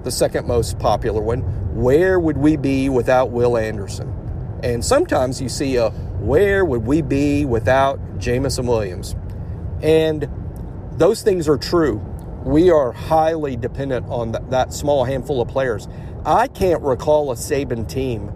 the 0.05 0.11
second 0.11 0.47
most 0.47 0.79
popular 0.79 1.21
one: 1.21 1.41
"Where 1.75 2.19
would 2.19 2.39
we 2.39 2.57
be 2.57 2.89
without 2.89 3.33
Will 3.33 3.59
Anderson?" 3.59 4.20
And 4.63 4.85
sometimes 4.85 5.41
you 5.41 5.49
see 5.49 5.77
a 5.77 5.91
"Where 6.21 6.65
would 6.65 6.87
we 6.87 7.03
be 7.03 7.45
without 7.45 7.99
Jameson 8.19 8.67
Williams?" 8.67 9.17
And 9.83 10.29
those 10.99 11.23
things 11.23 11.49
are 11.49 11.57
true. 11.57 12.01
We 12.45 12.71
are 12.71 12.93
highly 12.93 13.57
dependent 13.57 14.07
on 14.09 14.33
th- 14.33 14.45
that 14.51 14.73
small 14.73 15.05
handful 15.05 15.41
of 15.41 15.49
players. 15.49 15.89
I 16.25 16.49
can't 16.49 16.83
recall 16.83 17.31
a 17.31 17.35
Saban 17.35 17.89
team 17.89 18.31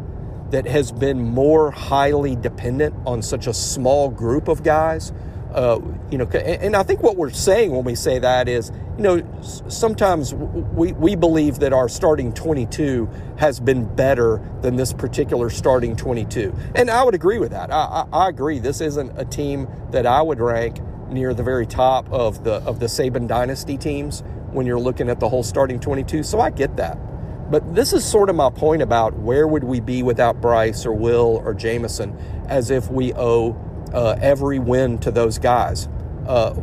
that 0.51 0.67
has 0.67 0.93
been 0.93 1.23
more 1.23 1.71
highly 1.71 2.37
dependent 2.37 2.95
on 3.07 3.23
such 3.23 3.47
a 3.47 3.53
small 3.53 4.09
group 4.09 4.49
of 4.49 4.63
guys. 4.63 5.13
Uh, 5.55 5.81
you 6.11 6.19
know, 6.19 6.25
and 6.25 6.75
I 6.75 6.83
think 6.83 7.01
what 7.01 7.17
we're 7.17 7.31
saying 7.31 7.71
when 7.71 7.85
we 7.85 7.95
say 7.95 8.19
that 8.19 8.49
is, 8.49 8.73
you 8.97 9.03
know, 9.03 9.41
sometimes 9.69 10.35
we, 10.35 10.93
we 10.93 11.15
believe 11.15 11.61
that 11.61 11.73
our 11.73 11.89
starting 11.89 12.33
22 12.33 13.09
has 13.39 13.61
been 13.61 13.85
better 13.95 14.43
than 14.63 14.75
this 14.75 14.93
particular 14.93 15.51
starting 15.51 15.95
22. 15.95 16.53
And 16.75 16.91
I 16.91 17.05
would 17.05 17.15
agree 17.15 17.39
with 17.39 17.53
that. 17.53 17.73
I, 17.73 18.07
I, 18.13 18.25
I 18.25 18.29
agree. 18.29 18.59
This 18.59 18.81
isn't 18.81 19.17
a 19.17 19.25
team 19.25 19.69
that 19.93 20.07
I 20.07 20.23
would 20.23 20.41
rank 20.41 20.81
near 21.09 21.33
the 21.33 21.45
very 21.45 21.67
top 21.67 22.11
of 22.11 22.43
the 22.43 22.55
of 22.55 22.81
the 22.81 22.87
Saban 22.87 23.29
dynasty 23.29 23.79
teams 23.79 24.25
when 24.51 24.67
you're 24.67 24.81
looking 24.81 25.09
at 25.09 25.21
the 25.21 25.29
whole 25.29 25.43
starting 25.43 25.79
22. 25.79 26.25
So 26.25 26.41
I 26.41 26.51
get 26.51 26.77
that. 26.77 26.99
But 27.51 27.75
this 27.75 27.93
is 27.93 28.05
sort 28.05 28.31
of 28.31 28.37
my 28.37 28.51
point 28.51 28.83
about 28.83 29.15
where 29.19 29.47
would 29.47 29.65
we 29.65 29.79
be 29.79 30.03
without 30.03 30.41
Bryce 30.41 30.87
or 30.87 30.93
Will 30.93 31.43
or 31.45 31.55
Jameson, 31.55 32.17
as 32.49 32.71
if 32.71 32.91
we 32.91 33.13
owe 33.15 33.53
uh, 33.95 34.17
every 34.21 34.59
win 34.59 34.99
to 34.99 35.11
those 35.11 35.39
guys. 35.39 35.89
Uh, 36.27 36.55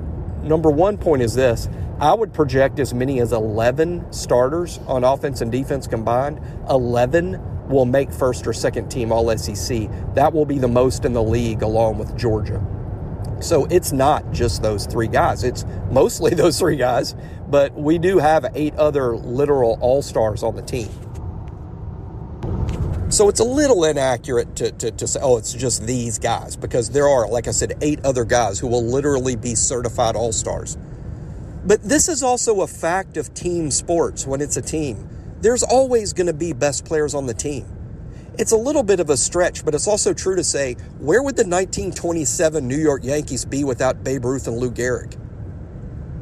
number 0.44 0.70
one 0.70 0.98
point 0.98 1.22
is 1.22 1.34
this 1.34 1.70
I 2.00 2.14
would 2.14 2.34
project 2.34 2.80
as 2.80 2.94
many 2.94 3.20
as 3.20 3.32
11 3.32 4.12
starters 4.12 4.80
on 4.88 5.04
offense 5.04 5.42
and 5.42 5.52
defense 5.52 5.88
combined. 5.88 6.42
11 6.70 7.68
will 7.70 7.86
make 7.86 8.12
first 8.12 8.48
or 8.48 8.54
second 8.54 8.90
team 8.90 9.12
All 9.12 9.36
SEC. 9.38 9.88
That 10.16 10.34
will 10.34 10.46
be 10.46 10.58
the 10.58 10.68
most 10.68 11.06
in 11.06 11.14
the 11.14 11.24
league, 11.24 11.62
along 11.62 12.00
with 12.00 12.18
Georgia. 12.18 12.60
So 13.40 13.66
it's 13.66 13.92
not 13.92 14.32
just 14.32 14.62
those 14.62 14.86
three 14.86 15.08
guys. 15.08 15.44
It's 15.44 15.66
mostly 15.90 16.32
those 16.36 16.60
three 16.60 16.76
guys, 16.76 17.16
but 17.48 17.74
we 17.74 17.98
do 17.98 18.18
have 18.18 18.46
eight 18.56 18.76
other 18.76 19.16
literal 19.16 19.78
all 19.82 20.02
stars 20.02 20.44
on 20.44 20.56
the 20.56 20.62
team. 20.64 20.90
So 23.12 23.28
it's 23.28 23.42
a 23.42 23.44
little 23.44 23.84
inaccurate 23.84 24.56
to, 24.56 24.72
to, 24.72 24.90
to, 24.90 25.06
say, 25.06 25.20
oh, 25.22 25.36
it's 25.36 25.52
just 25.52 25.86
these 25.86 26.18
guys, 26.18 26.56
because 26.56 26.90
there 26.92 27.10
are, 27.10 27.28
like 27.28 27.50
I 27.50 27.52
said, 27.52 27.74
eight 27.82 28.00
other 28.06 28.24
guys 28.24 28.58
who 28.58 28.68
will 28.68 28.86
literally 28.86 29.36
be 29.36 29.54
certified 29.54 30.16
all 30.16 30.32
stars. 30.32 30.78
But 31.66 31.84
this 31.84 32.08
is 32.08 32.24
also 32.24 32.62
a 32.62 32.68
fact 32.68 33.18
of 33.18 33.34
team 33.34 33.70
sports 33.70 34.26
when 34.26 34.40
it's 34.40 34.56
a 34.56 34.62
team. 34.62 35.10
There's 35.42 35.62
always 35.62 36.14
going 36.14 36.28
to 36.28 36.34
be 36.34 36.54
best 36.54 36.86
players 36.86 37.14
on 37.14 37.26
the 37.26 37.34
team. 37.34 37.66
It's 38.40 38.54
a 38.54 38.58
little 38.58 38.82
bit 38.82 39.02
of 39.02 39.10
a 39.10 39.18
stretch, 39.18 39.66
but 39.66 39.76
it's 39.76 39.90
also 39.90 40.14
true 40.14 40.38
to 40.38 40.44
say, 40.46 40.76
where 41.00 41.22
would 41.22 41.36
the 41.36 41.44
1927 41.44 42.66
New 42.66 42.78
York 42.78 43.04
Yankees 43.04 43.44
be 43.44 43.66
without 43.66 44.06
Babe 44.06 44.24
Ruth 44.24 44.48
and 44.48 44.58
Lou 44.58 44.72
Gehrig? 44.72 45.21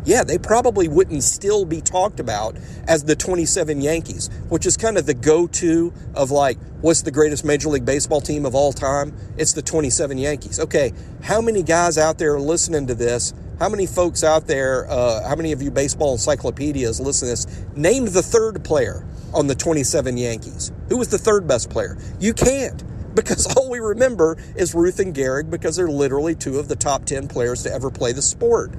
Yeah, 0.06 0.24
they 0.24 0.38
probably 0.38 0.88
wouldn't 0.88 1.24
still 1.24 1.66
be 1.66 1.82
talked 1.82 2.20
about 2.20 2.58
as 2.88 3.04
the 3.04 3.16
27 3.16 3.82
Yankees, 3.82 4.30
which 4.50 4.66
is 4.66 4.78
kind 4.78 4.98
of 4.98 5.06
the 5.06 5.14
go 5.14 5.48
to 5.48 5.94
of 6.14 6.32
like, 6.32 6.58
what's 6.82 7.02
the 7.02 7.12
greatest 7.12 7.44
Major 7.46 7.70
League 7.70 7.86
Baseball 7.86 8.22
team 8.22 8.46
of 8.46 8.56
all 8.56 8.74
time? 8.74 9.14
It's 9.38 9.54
the 9.54 9.62
27 9.62 10.18
Yankees. 10.18 10.60
Okay, 10.60 10.94
how 11.22 11.42
many 11.42 11.64
guys 11.64 11.98
out 11.98 12.18
there 12.18 12.36
are 12.36 12.42
listening 12.42 12.88
to 12.88 12.96
this? 12.96 13.34
How 13.60 13.68
many 13.68 13.86
folks 13.86 14.24
out 14.24 14.48
there, 14.48 14.90
uh, 14.90 15.28
how 15.28 15.36
many 15.36 15.52
of 15.52 15.62
you 15.62 15.70
baseball 15.70 16.14
encyclopedias 16.14 17.02
listen 17.02 17.28
to 17.28 17.32
this? 17.32 17.66
Name 17.76 18.06
the 18.06 18.24
third 18.24 18.64
player 18.64 19.06
on 19.34 19.48
the 19.48 19.56
27 19.56 20.18
Yankees. 20.18 20.72
Who 20.88 20.98
was 20.98 21.10
the 21.10 21.18
third 21.18 21.46
best 21.46 21.70
player? 21.70 21.98
You 22.20 22.34
can't 22.34 22.84
because 23.16 23.46
all 23.58 23.70
we 23.70 23.80
remember 23.80 24.38
is 24.56 24.74
Ruth 24.74 25.00
and 25.00 25.14
Gehrig 25.14 25.50
because 25.50 25.76
they're 25.76 25.90
literally 25.90 26.36
two 26.36 26.58
of 26.58 26.68
the 26.68 26.76
top 26.76 27.06
10 27.06 27.28
players 27.28 27.64
to 27.64 27.72
ever 27.72 27.92
play 27.92 28.14
the 28.14 28.22
sport. 28.22 28.72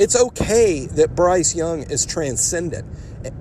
It's 0.00 0.16
okay 0.16 0.86
that 0.86 1.14
Bryce 1.14 1.54
Young 1.54 1.82
is 1.82 2.06
transcendent. 2.06 2.86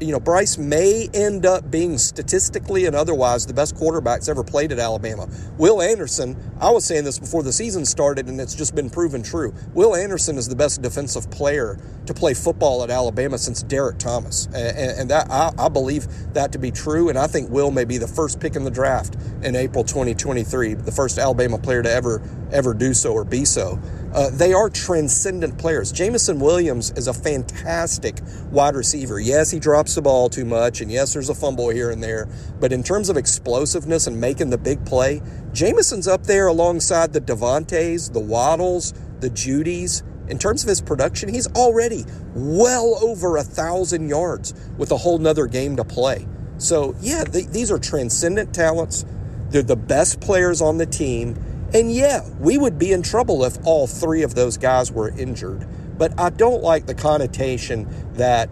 You 0.01 0.11
know, 0.11 0.19
Bryce 0.19 0.57
may 0.57 1.09
end 1.13 1.45
up 1.45 1.71
being 1.71 1.97
statistically 1.97 2.85
and 2.85 2.95
otherwise 2.95 3.45
the 3.45 3.53
best 3.53 3.75
quarterbacks 3.75 4.27
ever 4.27 4.43
played 4.43 4.71
at 4.71 4.79
Alabama. 4.79 5.27
Will 5.57 5.81
Anderson, 5.81 6.35
I 6.59 6.71
was 6.71 6.85
saying 6.85 7.05
this 7.05 7.17
before 7.17 7.43
the 7.43 7.53
season 7.53 7.85
started, 7.85 8.27
and 8.27 8.41
it's 8.41 8.55
just 8.55 8.75
been 8.75 8.89
proven 8.89 9.23
true. 9.23 9.53
Will 9.73 9.95
Anderson 9.95 10.37
is 10.37 10.49
the 10.49 10.55
best 10.55 10.81
defensive 10.81 11.31
player 11.31 11.79
to 12.07 12.13
play 12.13 12.33
football 12.33 12.83
at 12.83 12.89
Alabama 12.89 13.37
since 13.37 13.63
Derrick 13.63 13.99
Thomas. 13.99 14.47
And, 14.47 15.09
that 15.11 15.29
I, 15.29 15.51
I 15.57 15.69
believe 15.69 16.07
that 16.33 16.51
to 16.53 16.59
be 16.59 16.71
true, 16.71 17.09
and 17.09 17.17
I 17.17 17.27
think 17.27 17.49
Will 17.49 17.71
may 17.71 17.85
be 17.85 17.97
the 17.97 18.07
first 18.07 18.39
pick 18.39 18.55
in 18.55 18.63
the 18.63 18.71
draft 18.71 19.15
in 19.43 19.55
April 19.55 19.83
2023, 19.83 20.73
the 20.73 20.91
first 20.91 21.17
Alabama 21.17 21.57
player 21.57 21.83
to 21.83 21.91
ever 21.91 22.21
ever 22.51 22.73
do 22.73 22.93
so 22.93 23.13
or 23.13 23.23
be 23.23 23.45
so. 23.45 23.79
Uh, 24.13 24.29
they 24.31 24.53
are 24.53 24.69
transcendent 24.69 25.57
players. 25.59 25.91
Jameson 25.91 26.39
Williams 26.39 26.91
is 26.91 27.07
a 27.07 27.13
fantastic 27.13 28.19
wide 28.51 28.75
receiver. 28.75 29.19
Yes, 29.19 29.51
he 29.51 29.59
drops 29.69 29.93
the 29.93 30.01
ball 30.01 30.29
too 30.29 30.45
much, 30.45 30.81
and 30.81 30.91
yes, 30.91 31.13
there's 31.13 31.29
a 31.29 31.35
fumble 31.35 31.69
here 31.69 31.91
and 31.91 32.01
there. 32.01 32.27
But 32.59 32.73
in 32.73 32.81
terms 32.81 33.07
of 33.07 33.17
explosiveness 33.17 34.07
and 34.07 34.19
making 34.19 34.49
the 34.49 34.57
big 34.57 34.83
play, 34.83 35.21
Jameson's 35.53 36.07
up 36.07 36.23
there 36.23 36.47
alongside 36.47 37.13
the 37.13 37.21
Devontaes, 37.21 38.11
the 38.11 38.19
Waddles, 38.19 38.95
the 39.19 39.29
Jeudys. 39.29 40.01
In 40.27 40.39
terms 40.39 40.63
of 40.63 40.69
his 40.69 40.81
production, 40.81 41.29
he's 41.29 41.45
already 41.53 42.03
well 42.33 42.97
over 43.03 43.37
a 43.37 43.43
thousand 43.43 44.09
yards 44.09 44.55
with 44.79 44.91
a 44.91 44.97
whole 44.97 45.19
nother 45.19 45.45
game 45.45 45.75
to 45.75 45.83
play. 45.83 46.27
So, 46.57 46.95
yeah, 46.99 47.23
th- 47.23 47.49
these 47.49 47.69
are 47.69 47.77
transcendent 47.77 48.55
talents. 48.55 49.05
They're 49.51 49.61
the 49.61 49.75
best 49.75 50.19
players 50.19 50.61
on 50.61 50.79
the 50.79 50.87
team 50.87 51.35
and 51.71 51.91
yeah, 51.93 52.27
we 52.39 52.57
would 52.57 52.79
be 52.79 52.91
in 52.91 53.03
trouble 53.03 53.43
if 53.43 53.57
all 53.63 53.85
three 53.85 54.23
of 54.23 54.33
those 54.33 54.57
guys 54.57 54.91
were 54.91 55.09
injured. 55.09 55.67
But 55.99 56.19
I 56.19 56.31
don't 56.31 56.63
like 56.63 56.87
the 56.87 56.95
connotation 56.95 57.87
that 58.13 58.49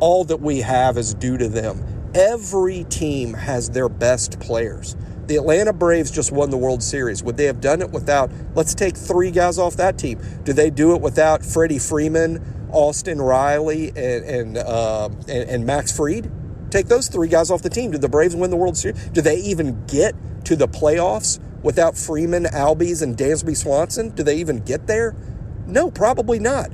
all 0.00 0.24
that 0.24 0.40
we 0.40 0.60
have 0.60 0.96
is 0.98 1.14
due 1.14 1.36
to 1.38 1.48
them. 1.48 1.84
Every 2.14 2.84
team 2.84 3.34
has 3.34 3.70
their 3.70 3.88
best 3.88 4.40
players. 4.40 4.96
The 5.26 5.36
Atlanta 5.36 5.72
Braves 5.72 6.10
just 6.10 6.30
won 6.30 6.50
the 6.50 6.56
World 6.56 6.82
Series. 6.82 7.22
Would 7.22 7.36
they 7.36 7.46
have 7.46 7.60
done 7.60 7.82
it 7.82 7.90
without, 7.90 8.30
let's 8.54 8.74
take 8.74 8.96
three 8.96 9.30
guys 9.30 9.58
off 9.58 9.76
that 9.76 9.98
team? 9.98 10.20
Do 10.44 10.52
they 10.52 10.70
do 10.70 10.94
it 10.94 11.00
without 11.00 11.44
Freddie 11.44 11.80
Freeman, 11.80 12.68
Austin 12.70 13.20
Riley, 13.20 13.88
and, 13.88 14.24
and, 14.24 14.58
uh, 14.58 15.08
and, 15.28 15.50
and 15.50 15.66
Max 15.66 15.94
Fried? 15.94 16.30
Take 16.70 16.86
those 16.86 17.08
three 17.08 17.28
guys 17.28 17.50
off 17.50 17.62
the 17.62 17.70
team. 17.70 17.90
Did 17.90 18.02
the 18.02 18.08
Braves 18.08 18.36
win 18.36 18.50
the 18.50 18.56
World 18.56 18.76
Series? 18.76 19.08
Do 19.08 19.20
they 19.20 19.36
even 19.38 19.84
get 19.86 20.14
to 20.44 20.54
the 20.56 20.68
playoffs 20.68 21.40
without 21.62 21.96
Freeman, 21.96 22.44
Albies, 22.44 23.02
and 23.02 23.16
Dansby 23.16 23.56
Swanson? 23.56 24.10
Do 24.10 24.22
they 24.22 24.36
even 24.36 24.60
get 24.60 24.86
there? 24.86 25.16
No, 25.66 25.90
probably 25.90 26.38
not. 26.38 26.70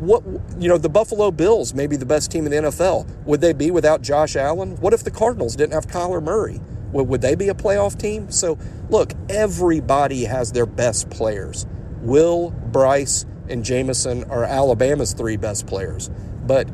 What 0.00 0.22
you 0.58 0.68
know, 0.68 0.78
the 0.78 0.88
Buffalo 0.88 1.30
Bills 1.30 1.74
may 1.74 1.86
be 1.86 1.96
the 1.96 2.06
best 2.06 2.30
team 2.30 2.46
in 2.46 2.50
the 2.50 2.68
NFL. 2.68 3.08
Would 3.26 3.40
they 3.40 3.52
be 3.52 3.70
without 3.70 4.02
Josh 4.02 4.36
Allen? 4.36 4.76
What 4.76 4.92
if 4.92 5.04
the 5.04 5.10
Cardinals 5.10 5.56
didn't 5.56 5.72
have 5.72 5.86
Kyler 5.86 6.22
Murray? 6.22 6.60
Would, 6.92 7.08
would 7.08 7.22
they 7.22 7.34
be 7.34 7.48
a 7.48 7.54
playoff 7.54 7.98
team? 7.98 8.30
So 8.30 8.58
look, 8.90 9.12
everybody 9.28 10.24
has 10.24 10.52
their 10.52 10.66
best 10.66 11.10
players. 11.10 11.66
Will, 12.00 12.50
Bryce, 12.50 13.24
and 13.48 13.64
Jameson 13.64 14.24
are 14.24 14.44
Alabama's 14.44 15.12
three 15.12 15.36
best 15.36 15.66
players. 15.66 16.10
But 16.46 16.68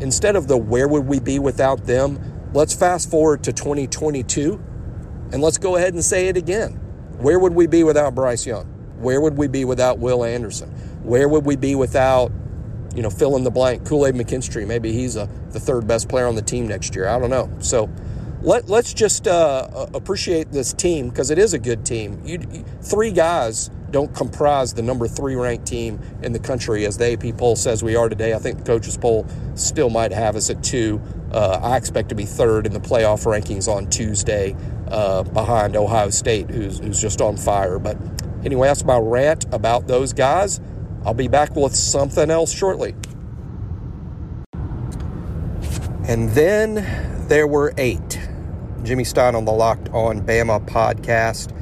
instead 0.00 0.36
of 0.36 0.48
the 0.48 0.56
where 0.56 0.88
would 0.88 1.06
we 1.06 1.20
be 1.20 1.38
without 1.38 1.84
them, 1.86 2.50
let's 2.52 2.74
fast 2.74 3.10
forward 3.10 3.44
to 3.44 3.52
2022 3.52 4.62
and 5.32 5.42
let's 5.42 5.58
go 5.58 5.76
ahead 5.76 5.94
and 5.94 6.04
say 6.04 6.28
it 6.28 6.36
again. 6.36 6.72
Where 7.18 7.38
would 7.38 7.54
we 7.54 7.66
be 7.66 7.84
without 7.84 8.14
Bryce 8.14 8.46
Young? 8.46 8.66
Where 8.98 9.20
would 9.20 9.36
we 9.36 9.46
be 9.46 9.64
without 9.64 9.98
Will 9.98 10.24
Anderson? 10.24 10.70
Where 11.02 11.28
would 11.28 11.46
we 11.46 11.56
be 11.56 11.74
without, 11.74 12.32
you 12.94 13.02
know, 13.02 13.10
fill 13.10 13.36
in 13.36 13.44
the 13.44 13.50
blank, 13.50 13.84
Kool 13.86 14.06
Aid 14.06 14.14
McKinstry? 14.14 14.66
Maybe 14.66 14.92
he's 14.92 15.16
a, 15.16 15.28
the 15.50 15.60
third 15.60 15.86
best 15.86 16.08
player 16.08 16.26
on 16.26 16.34
the 16.34 16.42
team 16.42 16.66
next 16.68 16.94
year. 16.94 17.08
I 17.08 17.18
don't 17.18 17.30
know. 17.30 17.50
So 17.60 17.90
let, 18.42 18.68
let's 18.68 18.94
just 18.94 19.28
uh, 19.28 19.86
appreciate 19.94 20.50
this 20.50 20.72
team 20.72 21.08
because 21.08 21.30
it 21.30 21.38
is 21.38 21.52
a 21.52 21.58
good 21.58 21.84
team. 21.84 22.20
You, 22.24 22.38
three 22.82 23.12
guys 23.12 23.70
don't 23.90 24.14
comprise 24.14 24.72
the 24.72 24.82
number 24.82 25.08
three 25.08 25.34
ranked 25.34 25.66
team 25.66 26.00
in 26.22 26.32
the 26.32 26.38
country 26.38 26.86
as 26.86 26.96
the 26.96 27.12
AP 27.12 27.36
poll 27.36 27.56
says 27.56 27.82
we 27.82 27.96
are 27.96 28.08
today. 28.08 28.34
I 28.34 28.38
think 28.38 28.58
the 28.58 28.64
coaches 28.64 28.96
poll 28.96 29.26
still 29.54 29.90
might 29.90 30.12
have 30.12 30.36
us 30.36 30.48
at 30.48 30.62
two. 30.62 31.00
Uh, 31.32 31.60
I 31.62 31.76
expect 31.76 32.08
to 32.10 32.14
be 32.14 32.24
third 32.24 32.66
in 32.66 32.72
the 32.72 32.80
playoff 32.80 33.24
rankings 33.24 33.68
on 33.68 33.90
Tuesday 33.90 34.56
uh, 34.88 35.22
behind 35.22 35.76
Ohio 35.76 36.10
State, 36.10 36.50
who's, 36.50 36.78
who's 36.78 37.00
just 37.00 37.20
on 37.20 37.36
fire. 37.36 37.78
But 37.78 37.96
anyway, 38.44 38.68
that's 38.68 38.84
my 38.84 38.98
rant 38.98 39.46
about 39.52 39.86
those 39.86 40.12
guys. 40.12 40.60
I'll 41.04 41.14
be 41.14 41.28
back 41.28 41.56
with 41.56 41.74
something 41.74 42.30
else 42.30 42.52
shortly. 42.52 42.94
And 46.04 46.30
then 46.30 47.26
there 47.28 47.46
were 47.46 47.72
eight. 47.78 48.18
Jimmy 48.82 49.04
Stein 49.04 49.34
on 49.34 49.44
the 49.44 49.52
Locked 49.52 49.88
On 49.90 50.20
Bama 50.20 50.66
podcast. 50.66 51.54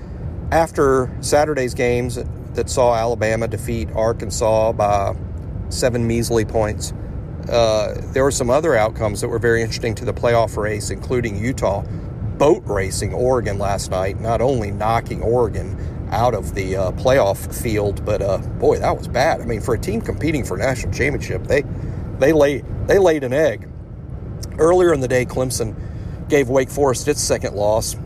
After 0.51 1.15
Saturday's 1.21 1.75
games 1.75 2.19
that 2.55 2.71
saw 2.71 2.95
Alabama 2.95 3.47
defeat 3.47 3.91
Arkansas 3.95 4.73
by 4.73 5.15
seven 5.69 6.07
measly 6.07 6.45
points, 6.45 6.93
uh, 7.49 8.01
there 8.13 8.25
were 8.25 8.31
some 8.31 8.51
other 8.51 8.75
outcomes 8.75 9.21
that 9.21 9.29
were 9.29 9.39
very 9.39 9.61
interesting 9.61 9.95
to 9.97 10.05
the 10.05 10.15
playoff 10.15 10.57
race, 10.57 10.91
including 10.91 11.37
Utah 11.37 11.83
boat 12.39 12.63
racing 12.67 13.13
Oregon 13.13 13.59
last 13.59 13.91
night, 13.91 14.21
not 14.21 14.41
only 14.41 14.71
knocking 14.71 15.23
Oregon 15.23 15.77
out 16.11 16.35
of 16.35 16.55
the 16.55 16.77
uh, 16.77 16.93
playoff 16.93 17.55
field, 17.63 18.05
but 18.05 18.23
uh, 18.23 18.39
boy, 18.39 18.79
that 18.79 18.97
was 18.97 19.09
bad. 19.09 19.41
I 19.41 19.45
mean, 19.45 19.61
for 19.61 19.75
a 19.75 19.79
team 19.79 20.01
competing 20.01 20.45
for 20.45 20.57
national 20.57 20.93
championship, 20.93 21.45
they 21.45 21.63
they 22.19 22.33
lay 22.33 22.63
they 22.87 22.99
laid 22.99 23.25
an 23.25 23.33
egg. 23.33 23.69
Earlier 24.59 24.93
in 24.93 25.01
the 25.01 25.09
day, 25.09 25.25
Clemson 25.25 25.77
gave 26.29 26.49
Wake 26.49 26.71
Forest 26.71 27.09
its 27.09 27.21
second 27.21 27.55
loss. 27.55 27.97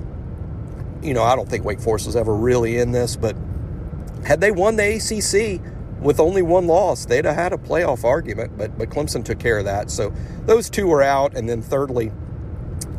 You 1.03 1.15
know, 1.15 1.23
I 1.23 1.35
don't 1.37 1.49
think 1.49 1.65
Wake 1.65 1.81
Forest 1.81 2.07
was 2.07 2.17
ever 2.17 2.35
really 2.35 2.79
in 2.79 2.93
this, 2.93 3.17
but 3.17 3.37
had 4.25 4.41
they 4.41 4.51
won 4.51 4.77
the 4.77 4.97
ACC 4.97 5.61
with 6.01 6.21
only 6.21 6.43
one 6.43 6.67
loss, 6.67 7.07
they'd 7.07 7.25
have 7.25 7.35
had 7.35 7.53
a 7.53 7.57
playoff 7.57 8.05
argument. 8.05 8.57
But 8.59 8.77
but 8.77 8.91
Clemson 8.91 9.25
took 9.25 9.39
care 9.39 9.59
of 9.59 9.65
that. 9.65 9.91
So 9.91 10.13
those 10.47 10.69
two 10.69 10.87
were 10.87 11.03
out, 11.03 11.37
and 11.37 11.49
then 11.49 11.63
thirdly, 11.63 12.13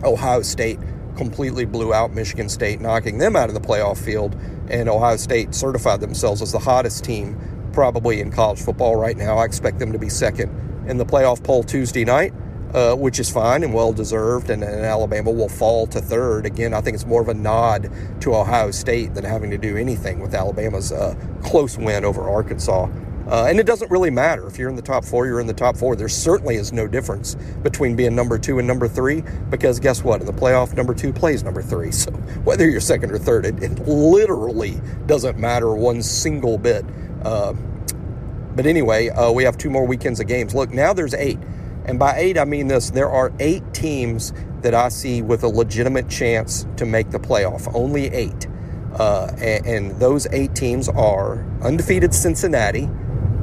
Ohio 0.04 0.42
State 0.42 0.80
completely 1.15 1.65
blew 1.65 1.93
out 1.93 2.13
Michigan 2.13 2.49
State, 2.49 2.82
knocking 2.82 3.17
them 3.17 3.36
out 3.36 3.49
of 3.49 3.54
the 3.54 3.62
playoff 3.62 3.97
field. 3.97 4.36
And 4.69 4.89
Ohio 4.89 5.17
State 5.17 5.54
certified 5.54 6.02
themselves 6.02 6.41
as 6.41 6.52
the 6.52 6.60
hottest 6.60 7.04
team 7.04 7.38
probably 7.73 8.21
in 8.21 8.32
college 8.32 8.62
football 8.62 8.95
right 8.95 9.17
now. 9.17 9.38
I 9.38 9.45
expect 9.45 9.80
them 9.80 9.91
to 9.91 9.99
be 9.99 10.10
second 10.10 10.52
in 10.88 10.97
the 10.97 11.06
playoff 11.06 11.43
poll 11.43 11.63
Tuesday 11.63 12.06
night. 12.06 12.34
Uh, 12.73 12.95
which 12.95 13.19
is 13.19 13.30
fine 13.30 13.62
and 13.62 13.71
well 13.71 13.93
deserved, 13.93 14.49
and, 14.49 14.63
and, 14.63 14.84
Alabama 14.84 15.30
will 15.30 15.47
fall 15.47 15.86
to 15.86 16.02
third. 16.02 16.47
Again, 16.47 16.73
I 16.73 16.82
think 16.82 16.95
it's 16.95 17.06
more 17.06 17.21
of 17.21 17.30
a 17.30 17.34
nod 17.36 17.91
to 18.21 18.34
Ohio 18.34 18.71
State 18.71 19.13
than 19.13 19.23
having 19.23 19.52
to 19.52 19.60
do 19.60 19.78
anything 19.78 20.19
with 20.19 20.34
Alabama's 20.34 20.91
uh, 20.91 21.13
close 21.43 21.78
win 21.78 22.04
over 22.04 22.28
Arkansas 22.28 22.88
uh, 23.27 23.45
and 23.47 23.59
it 23.59 23.65
doesn't 23.65 23.89
really 23.89 24.09
matter 24.09 24.47
if 24.47 24.57
you're 24.57 24.69
in 24.69 24.75
the 24.75 24.81
top 24.81 25.05
four, 25.05 25.25
you're 25.25 25.39
in 25.39 25.47
the 25.47 25.53
top 25.53 25.77
four. 25.77 25.95
There 25.95 26.09
certainly 26.09 26.55
is 26.55 26.73
no 26.73 26.88
difference 26.88 27.36
between 27.62 27.95
being 27.95 28.15
number 28.15 28.38
two 28.38 28.59
and 28.59 28.67
number 28.67 28.88
three 28.88 29.23
because 29.49 29.79
guess 29.79 30.03
what? 30.03 30.21
In 30.21 30.27
the 30.27 30.33
playoff, 30.33 30.75
number 30.75 30.93
two 30.93 31.13
plays 31.13 31.43
number 31.43 31.62
three. 31.62 31.91
So 31.91 32.12
whether 32.43 32.69
you're 32.69 32.81
second 32.81 33.12
or 33.12 33.17
third, 33.17 33.45
it, 33.45 33.63
it 33.63 33.79
literally 33.88 34.81
doesn't 35.05 35.38
matter 35.38 35.73
one 35.73 36.01
single 36.01 36.57
bit. 36.57 36.83
Uh, 37.23 37.53
but 38.55 38.65
anyway, 38.65 39.09
uh, 39.09 39.31
we 39.31 39.43
have 39.43 39.57
two 39.57 39.69
more 39.69 39.86
weekends 39.86 40.19
of 40.19 40.27
games. 40.27 40.53
Look, 40.53 40.71
now 40.71 40.93
there's 40.93 41.13
eight. 41.13 41.39
And 41.86 41.99
by 41.99 42.17
eight, 42.17 42.38
I 42.38 42.45
mean 42.45 42.67
this 42.67 42.91
there 42.91 43.09
are 43.09 43.31
eight 43.39 43.73
teams 43.73 44.33
that 44.62 44.73
I 44.73 44.89
see 44.89 45.21
with 45.21 45.43
a 45.43 45.47
legitimate 45.47 46.09
chance 46.09 46.65
to 46.77 46.86
make 46.86 47.12
the 47.12 47.19
playoff. 47.19 47.73
Only 47.73 48.07
eight. 48.07 48.47
Uh, 48.93 49.31
and, 49.39 49.65
and, 49.65 49.99
those 49.99 50.27
eight 50.27 50.53
teams 50.53 50.88
are 50.88 51.43
undefeated 51.63 52.13
Cincinnati. 52.13 52.88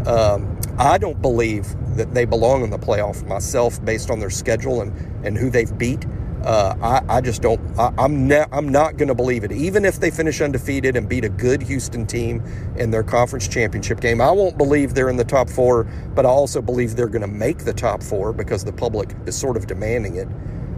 Um, 0.06 0.58
I 0.78 0.98
don't 0.98 1.20
believe 1.20 1.66
that 1.96 2.14
they 2.14 2.24
belong 2.24 2.62
in 2.62 2.70
the 2.70 2.78
playoff 2.78 3.26
myself 3.26 3.84
based 3.84 4.10
on 4.10 4.18
their 4.20 4.30
schedule 4.30 4.80
and, 4.80 5.26
and 5.26 5.36
who 5.36 5.50
they've 5.50 5.76
beat. 5.76 6.06
Uh, 6.42 6.74
I, 6.80 7.16
I, 7.16 7.20
just 7.20 7.42
don't. 7.42 7.60
I, 7.78 7.92
am 7.98 8.26
ne- 8.26 8.46
I'm 8.50 8.70
not 8.70 8.96
going 8.96 9.08
to 9.08 9.14
believe 9.14 9.44
it. 9.44 9.52
Even 9.52 9.84
if 9.84 10.00
they 10.00 10.10
finish 10.10 10.40
undefeated 10.40 10.96
and 10.96 11.06
beat 11.06 11.24
a 11.24 11.28
good 11.28 11.60
Houston 11.62 12.06
team 12.06 12.42
in 12.76 12.90
their 12.90 13.02
conference 13.02 13.46
championship 13.46 14.00
game, 14.00 14.22
I 14.22 14.30
won't 14.30 14.56
believe 14.56 14.94
they're 14.94 15.10
in 15.10 15.18
the 15.18 15.24
top 15.24 15.50
four. 15.50 15.84
But 16.14 16.24
I 16.24 16.30
also 16.30 16.62
believe 16.62 16.96
they're 16.96 17.08
going 17.08 17.20
to 17.20 17.28
make 17.28 17.58
the 17.58 17.74
top 17.74 18.02
four 18.02 18.32
because 18.32 18.64
the 18.64 18.72
public 18.72 19.14
is 19.26 19.36
sort 19.36 19.58
of 19.58 19.66
demanding 19.66 20.16
it. 20.16 20.28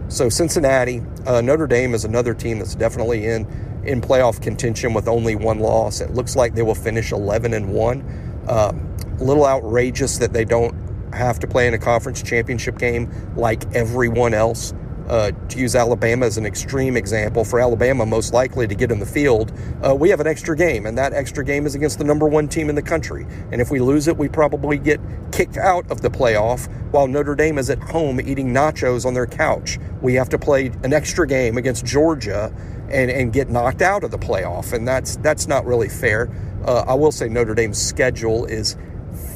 So 0.09 0.27
Cincinnati, 0.27 1.01
uh, 1.25 1.39
Notre 1.39 1.65
Dame 1.67 1.93
is 1.93 2.03
another 2.03 2.33
team 2.33 2.59
that's 2.59 2.75
definitely 2.75 3.25
in 3.25 3.47
in 3.85 4.01
playoff 4.01 4.41
contention 4.41 4.93
with 4.93 5.07
only 5.07 5.35
one 5.35 5.59
loss. 5.59 6.01
It 6.01 6.13
looks 6.13 6.35
like 6.35 6.55
they 6.55 6.61
will 6.61 6.75
finish 6.75 7.11
11 7.11 7.53
and 7.53 7.73
one. 7.73 8.01
Um, 8.47 8.92
a 9.19 9.23
little 9.23 9.45
outrageous 9.45 10.17
that 10.17 10.33
they 10.33 10.45
don't 10.45 10.75
have 11.13 11.39
to 11.39 11.47
play 11.47 11.67
in 11.67 11.73
a 11.73 11.77
conference 11.77 12.21
championship 12.21 12.77
game 12.77 13.11
like 13.35 13.63
everyone 13.75 14.33
else. 14.33 14.73
Uh, 15.07 15.31
to 15.49 15.59
use 15.59 15.75
Alabama 15.75 16.25
as 16.25 16.37
an 16.37 16.45
extreme 16.45 16.95
example, 16.95 17.43
for 17.43 17.59
Alabama 17.59 18.05
most 18.05 18.33
likely 18.33 18.65
to 18.65 18.73
get 18.73 18.89
in 18.89 18.99
the 18.99 19.05
field, 19.05 19.51
uh, 19.85 19.93
we 19.93 20.09
have 20.09 20.21
an 20.21 20.27
extra 20.27 20.55
game, 20.55 20.85
and 20.85 20.97
that 20.97 21.11
extra 21.11 21.43
game 21.43 21.65
is 21.65 21.75
against 21.75 21.97
the 21.97 22.05
number 22.05 22.25
one 22.25 22.47
team 22.47 22.69
in 22.69 22.75
the 22.75 22.81
country. 22.81 23.27
And 23.51 23.59
if 23.59 23.69
we 23.69 23.79
lose 23.79 24.07
it, 24.07 24.15
we 24.15 24.29
probably 24.29 24.77
get 24.77 25.01
kicked 25.33 25.57
out 25.57 25.91
of 25.91 25.99
the 25.99 26.09
playoff 26.09 26.71
while 26.93 27.07
Notre 27.07 27.35
Dame 27.35 27.57
is 27.57 27.69
at 27.69 27.79
home 27.79 28.21
eating 28.21 28.53
nachos 28.53 29.05
on 29.05 29.13
their 29.13 29.27
couch. 29.27 29.77
We 30.01 30.13
have 30.13 30.29
to 30.29 30.39
play 30.39 30.67
an 30.83 30.93
extra 30.93 31.27
game 31.27 31.57
against 31.57 31.85
Georgia 31.85 32.53
and, 32.89 33.11
and 33.11 33.33
get 33.33 33.49
knocked 33.49 33.81
out 33.81 34.05
of 34.05 34.11
the 34.11 34.17
playoff, 34.17 34.71
and 34.71 34.87
that's 34.87 35.17
that's 35.17 35.47
not 35.47 35.65
really 35.65 35.89
fair. 35.89 36.29
Uh, 36.65 36.85
I 36.87 36.93
will 36.93 37.11
say 37.11 37.27
Notre 37.27 37.55
Dame's 37.55 37.77
schedule 37.77 38.45
is 38.45 38.77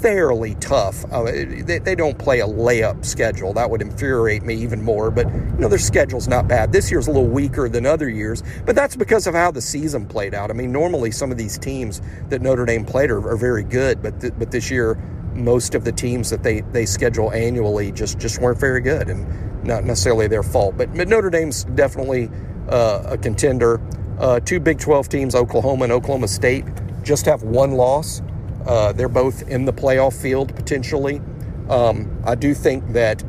fairly 0.02 0.56
tough. 0.56 1.06
Uh, 1.12 1.24
they, 1.24 1.80
they, 1.80 1.96
don't 1.96 2.18
play 2.18 2.40
a 2.40 2.46
layup 2.46 3.04
schedule. 3.04 3.54
That 3.54 3.70
would 3.70 3.82
infuriate 3.82 4.44
me 4.44 4.56
even 4.56 4.82
more. 4.84 5.12
But, 5.12 5.28
you 5.28 5.58
know, 5.60 5.68
their 5.68 5.80
schedule's 5.80 6.28
not 6.28 6.48
bad. 6.48 6.72
This 6.72 6.92
year's 6.92 7.08
a 7.08 7.12
little 7.12 7.28
weaker 7.28 7.70
than 7.70 7.86
other 7.86 8.10
years, 8.10 8.44
but 8.66 8.76
that's 8.76 8.96
because 8.96 9.28
of 9.28 9.34
how 9.34 9.52
the 9.52 9.62
season 9.62 10.06
played 10.06 10.34
out. 10.34 10.50
I 10.50 10.54
mean, 10.54 10.72
normally 10.72 11.12
some 11.12 11.32
of 11.32 11.38
these 11.38 11.58
teams 11.58 12.02
that 12.30 12.42
Notre 12.42 12.66
Dame 12.66 12.86
played 12.86 13.10
are, 13.10 13.28
are 13.28 13.38
very 13.38 13.64
good, 13.64 14.02
but, 14.02 14.20
th- 14.22 14.34
but 14.38 14.52
this 14.52 14.70
year, 14.70 14.96
most 15.34 15.76
of 15.76 15.84
the 15.84 15.92
teams 15.92 16.30
that 16.30 16.44
they, 16.44 16.62
they 16.62 16.86
schedule 16.86 17.32
annually 17.32 17.92
just, 17.92 18.20
just 18.20 18.42
weren't 18.42 18.60
very 18.60 18.82
good 18.82 19.10
and 19.10 19.64
not 19.64 19.84
necessarily 19.84 20.28
their 20.28 20.44
fault. 20.44 20.78
But, 20.78 20.94
but 20.96 21.08
Notre 21.08 21.30
Dame's 21.30 21.64
definitely 21.64 22.30
uh, 22.70 23.04
a 23.06 23.18
contender. 23.18 23.82
Uh, 24.20 24.40
two 24.40 24.60
Big 24.60 24.80
12 24.80 25.10
teams, 25.10 25.36
Oklahoma 25.36 25.84
and 25.84 25.94
Oklahoma 25.94 26.28
State, 26.28 26.66
just 27.04 27.26
have 27.26 27.44
one 27.44 27.72
loss. 27.72 28.22
Uh, 28.68 28.92
they're 28.92 29.08
both 29.08 29.48
in 29.48 29.66
the 29.66 29.74
playoff 29.74 30.22
field 30.22 30.56
potentially. 30.56 31.22
Um, 31.70 32.22
I 32.26 32.36
do 32.36 32.54
think 32.54 32.94
that, 32.94 33.24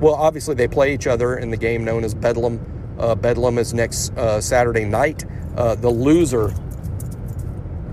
well, 0.00 0.14
obviously 0.14 0.54
they 0.56 0.68
play 0.68 0.92
each 0.92 1.06
other 1.06 1.38
in 1.38 1.50
the 1.50 1.56
game 1.56 1.84
known 1.84 2.04
as 2.04 2.14
Bedlam. 2.14 2.60
Uh, 2.98 3.14
Bedlam 3.14 3.56
is 3.58 3.72
next 3.72 4.12
uh, 4.18 4.40
Saturday 4.40 4.84
night. 4.84 5.24
Uh, 5.56 5.74
the 5.76 5.90
loser 5.90 6.52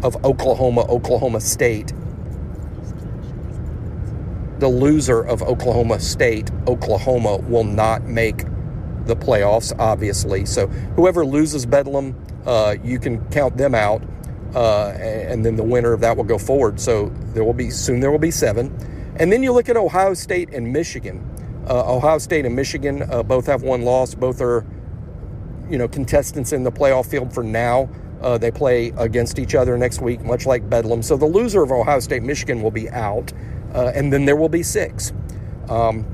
of 0.03 0.23
Oklahoma, 0.25 0.81
Oklahoma 0.89 1.39
State, 1.39 1.93
the 4.59 4.67
loser 4.67 5.21
of 5.21 5.43
Oklahoma 5.43 5.99
State, 5.99 6.49
Oklahoma 6.67 7.37
will 7.37 7.63
not 7.63 8.03
make 8.03 8.43
the 9.05 9.15
playoffs, 9.15 9.73
obviously. 9.79 10.45
So 10.45 10.67
whoever 10.95 11.25
loses 11.25 11.65
Bedlam, 11.65 12.15
uh, 12.45 12.75
you 12.83 12.99
can 12.99 13.23
count 13.29 13.57
them 13.57 13.75
out 13.75 14.03
uh, 14.55 14.89
and 14.99 15.45
then 15.45 15.55
the 15.55 15.63
winner 15.63 15.93
of 15.93 16.01
that 16.01 16.15
will 16.15 16.23
go 16.23 16.37
forward. 16.37 16.79
So 16.79 17.09
there 17.33 17.43
will 17.43 17.53
be 17.53 17.69
soon 17.69 17.99
there 17.99 18.11
will 18.11 18.19
be 18.19 18.31
seven, 18.31 18.75
and 19.19 19.31
then 19.31 19.43
you 19.43 19.51
look 19.51 19.69
at 19.69 19.77
Ohio 19.77 20.13
State 20.13 20.49
and 20.53 20.71
Michigan. 20.71 21.23
Uh, 21.69 21.95
Ohio 21.95 22.17
State 22.17 22.45
and 22.45 22.55
Michigan 22.55 23.03
uh, 23.11 23.23
both 23.23 23.45
have 23.45 23.61
one 23.61 23.81
loss. 23.81 24.15
Both 24.15 24.41
are, 24.41 24.65
you 25.69 25.77
know, 25.77 25.87
contestants 25.87 26.53
in 26.53 26.63
the 26.63 26.71
playoff 26.71 27.07
field 27.07 27.33
for 27.33 27.43
now. 27.43 27.89
Uh, 28.21 28.37
they 28.37 28.51
play 28.51 28.93
against 28.97 29.37
each 29.37 29.53
other 29.53 29.77
next 29.77 30.01
week, 30.01 30.21
much 30.21 30.45
like 30.45 30.67
Bedlam. 30.69 31.03
So 31.03 31.17
the 31.17 31.25
loser 31.25 31.61
of 31.61 31.71
Ohio 31.71 31.99
State 31.99 32.23
Michigan 32.23 32.61
will 32.61 32.71
be 32.71 32.89
out, 32.89 33.33
uh, 33.73 33.91
and 33.93 34.11
then 34.11 34.25
there 34.25 34.35
will 34.35 34.49
be 34.49 34.63
six. 34.63 35.13
Um, 35.69 36.05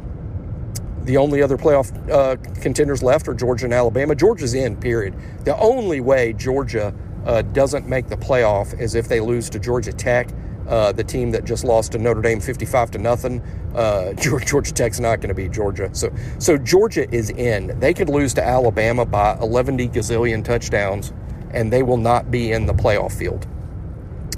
the 1.03 1.17
only 1.17 1.41
other 1.41 1.57
playoff 1.57 1.91
uh, 2.09 2.37
contenders 2.61 3.03
left 3.03 3.27
are 3.27 3.33
Georgia 3.33 3.65
and 3.65 3.73
Alabama. 3.73 4.15
Georgia's 4.15 4.53
in, 4.53 4.75
period. 4.77 5.13
The 5.43 5.57
only 5.57 5.99
way 5.99 6.33
Georgia 6.33 6.93
uh, 7.25 7.41
doesn't 7.41 7.87
make 7.87 8.07
the 8.07 8.17
playoff 8.17 8.79
is 8.79 8.95
if 8.95 9.07
they 9.07 9.19
lose 9.19 9.49
to 9.51 9.59
Georgia 9.59 9.93
Tech, 9.93 10.29
uh, 10.67 10.91
the 10.91 11.03
team 11.03 11.31
that 11.31 11.43
just 11.43 11.63
lost 11.63 11.91
to 11.91 11.97
Notre 11.97 12.21
Dame 12.21 12.39
55 12.39 12.91
to 12.91 12.97
nothing. 12.97 13.41
Uh, 13.75 14.13
Georgia 14.45 14.73
Tech's 14.73 14.99
not 14.99 15.17
going 15.17 15.29
to 15.29 15.35
beat 15.35 15.51
Georgia. 15.51 15.89
So, 15.93 16.13
so 16.39 16.57
Georgia 16.57 17.09
is 17.13 17.29
in. 17.31 17.77
They 17.79 17.93
could 17.93 18.09
lose 18.09 18.33
to 18.35 18.43
Alabama 18.43 19.05
by 19.05 19.37
11 19.39 19.77
gazillion 19.77 20.43
touchdowns, 20.43 21.13
and 21.51 21.71
they 21.71 21.83
will 21.83 21.97
not 21.97 22.31
be 22.31 22.51
in 22.51 22.65
the 22.65 22.73
playoff 22.73 23.13
field. 23.13 23.47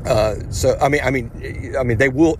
Uh, 0.05 0.35
so, 0.49 0.77
I 0.79 0.89
mean, 0.89 1.01
I 1.03 1.11
mean, 1.11 1.75
I 1.79 1.83
mean, 1.83 1.97
they 1.97 2.09
will. 2.09 2.37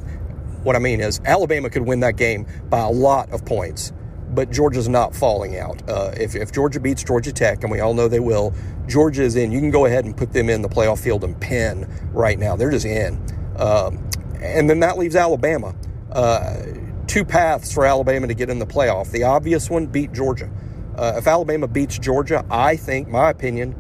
What 0.64 0.76
I 0.76 0.80
mean 0.80 1.00
is, 1.00 1.22
Alabama 1.26 1.70
could 1.70 1.84
win 1.84 2.00
that 2.00 2.16
game 2.16 2.48
by 2.70 2.80
a 2.80 2.90
lot 2.90 3.32
of 3.32 3.46
points 3.46 3.94
but 4.36 4.52
Georgia's 4.52 4.90
not 4.90 5.16
falling 5.16 5.58
out. 5.58 5.82
Uh, 5.90 6.12
if, 6.20 6.36
if 6.36 6.52
Georgia 6.52 6.80
beats 6.80 7.04
Georgia 7.04 7.32
Tech, 7.32 7.64
and 7.64 7.72
we 7.72 7.80
all 7.80 7.94
know 7.94 8.08
they 8.08 8.20
will, 8.20 8.54
Georgia 8.88 9.24
is 9.24 9.36
in. 9.36 9.52
You 9.52 9.60
can 9.60 9.72
go 9.72 9.86
ahead 9.86 10.06
and 10.06 10.16
put 10.16 10.34
them 10.34 10.50
in 10.50 10.62
the 10.62 10.70
playoff 10.70 11.00
field 11.00 11.24
and 11.24 11.40
pin 11.40 11.90
right 12.12 12.38
now. 12.38 12.56
They're 12.56 12.72
just 12.72 12.86
in. 12.86 13.20
Um, 13.58 14.08
and 14.42 14.70
then 14.70 14.80
that 14.82 14.98
leaves 14.98 15.16
Alabama. 15.16 15.74
Uh, 16.12 16.64
two 17.08 17.26
paths 17.26 17.74
for 17.74 17.86
Alabama 17.86 18.28
to 18.28 18.34
get 18.34 18.50
in 18.50 18.60
the 18.60 18.66
playoff. 18.66 19.12
The 19.12 19.24
obvious 19.24 19.70
one, 19.70 19.88
beat 19.88 20.12
Georgia. 20.12 20.50
Uh, 20.96 21.16
if 21.18 21.28
Alabama 21.28 21.68
beats 21.68 21.98
Georgia, 21.98 22.46
I 22.50 22.76
think, 22.76 23.08
my 23.08 23.30
opinion, 23.30 23.76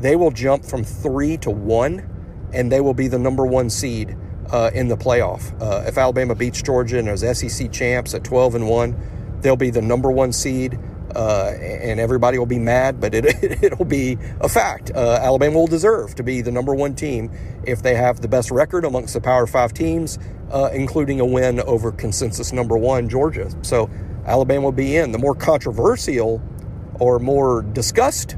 they 0.00 0.16
will 0.16 0.30
jump 0.30 0.64
from 0.64 0.84
three 0.84 1.36
to 1.38 1.50
one, 1.50 2.08
and 2.52 2.70
they 2.70 2.80
will 2.80 2.94
be 2.94 3.08
the 3.08 3.18
number 3.18 3.44
one 3.46 3.70
seed 3.70 4.16
uh, 4.50 4.70
in 4.74 4.88
the 4.88 4.96
playoff. 4.96 5.52
Uh, 5.60 5.84
if 5.86 5.98
Alabama 5.98 6.34
beats 6.34 6.62
Georgia 6.62 6.98
and 6.98 7.08
is 7.08 7.20
SEC 7.38 7.70
champs 7.72 8.14
at 8.14 8.24
12 8.24 8.56
and 8.56 8.68
one, 8.68 8.96
they'll 9.44 9.56
be 9.56 9.70
the 9.70 9.82
number 9.82 10.10
one 10.10 10.32
seed. 10.32 10.76
Uh, 11.14 11.52
and 11.60 12.00
everybody 12.00 12.38
will 12.38 12.46
be 12.46 12.58
mad, 12.58 13.00
but 13.00 13.14
it, 13.14 13.24
it'll 13.62 13.84
be 13.84 14.18
a 14.40 14.48
fact. 14.48 14.90
Uh, 14.92 15.20
Alabama 15.22 15.60
will 15.60 15.66
deserve 15.68 16.16
to 16.16 16.24
be 16.24 16.40
the 16.40 16.50
number 16.50 16.74
one 16.74 16.92
team 16.96 17.30
if 17.64 17.82
they 17.84 17.94
have 17.94 18.20
the 18.20 18.26
best 18.26 18.50
record 18.50 18.84
amongst 18.84 19.14
the 19.14 19.20
Power 19.20 19.46
Five 19.46 19.72
teams, 19.72 20.18
uh, 20.50 20.70
including 20.72 21.20
a 21.20 21.24
win 21.24 21.60
over 21.60 21.92
consensus 21.92 22.52
number 22.52 22.76
one, 22.76 23.08
Georgia. 23.08 23.48
So 23.62 23.88
Alabama 24.26 24.64
will 24.64 24.72
be 24.72 24.96
in. 24.96 25.12
The 25.12 25.18
more 25.18 25.36
controversial 25.36 26.42
or 26.98 27.20
more 27.20 27.62
discussed 27.62 28.36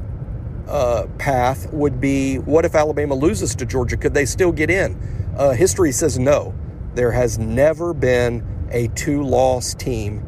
uh, 0.69 1.07
path 1.17 1.73
would 1.73 1.99
be 1.99 2.39
what 2.41 2.67
if 2.67 2.75
Alabama 2.75 3.15
loses 3.15 3.55
to 3.55 3.65
Georgia? 3.65 3.97
Could 3.97 4.13
they 4.13 4.27
still 4.27 4.53
get 4.53 4.69
in? 4.69 5.01
Uh, 5.39 5.53
history 5.53 5.93
says 5.93 6.19
no. 6.19 6.55
There 6.95 7.13
has 7.13 7.39
never 7.39 7.95
been 7.95 8.45
a 8.71 8.89
two 8.89 9.23
loss 9.23 9.73
team 9.73 10.27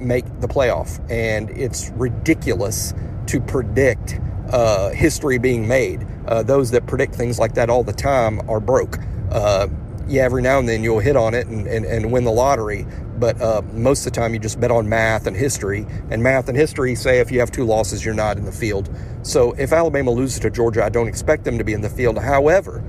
make 0.00 0.24
the 0.40 0.48
playoff. 0.48 1.00
And 1.10 1.50
it's 1.50 1.90
ridiculous 1.90 2.94
to 3.26 3.40
predict 3.40 4.20
uh, 4.50 4.90
history 4.90 5.38
being 5.38 5.66
made. 5.66 6.06
Uh, 6.26 6.42
those 6.42 6.70
that 6.70 6.86
predict 6.86 7.14
things 7.14 7.38
like 7.38 7.54
that 7.54 7.70
all 7.70 7.82
the 7.82 7.92
time 7.92 8.48
are 8.48 8.60
broke. 8.60 8.98
Uh, 9.30 9.68
yeah, 10.06 10.22
every 10.22 10.42
now 10.42 10.58
and 10.58 10.68
then 10.68 10.82
you'll 10.82 11.00
hit 11.00 11.16
on 11.16 11.34
it 11.34 11.46
and, 11.46 11.66
and, 11.66 11.84
and 11.86 12.12
win 12.12 12.24
the 12.24 12.30
lottery, 12.30 12.86
but 13.18 13.40
uh, 13.40 13.62
most 13.72 14.06
of 14.06 14.12
the 14.12 14.20
time 14.20 14.34
you 14.34 14.38
just 14.38 14.60
bet 14.60 14.70
on 14.70 14.88
math 14.88 15.26
and 15.26 15.36
history. 15.36 15.86
And 16.10 16.22
math 16.22 16.48
and 16.48 16.56
history 16.56 16.94
say 16.94 17.20
if 17.20 17.30
you 17.30 17.40
have 17.40 17.50
two 17.50 17.64
losses, 17.64 18.04
you're 18.04 18.14
not 18.14 18.36
in 18.36 18.44
the 18.44 18.52
field. 18.52 18.90
So 19.22 19.52
if 19.52 19.72
Alabama 19.72 20.10
loses 20.10 20.40
to 20.40 20.50
Georgia, 20.50 20.84
I 20.84 20.90
don't 20.90 21.08
expect 21.08 21.44
them 21.44 21.56
to 21.56 21.64
be 21.64 21.72
in 21.72 21.80
the 21.80 21.88
field. 21.88 22.18
However, 22.18 22.84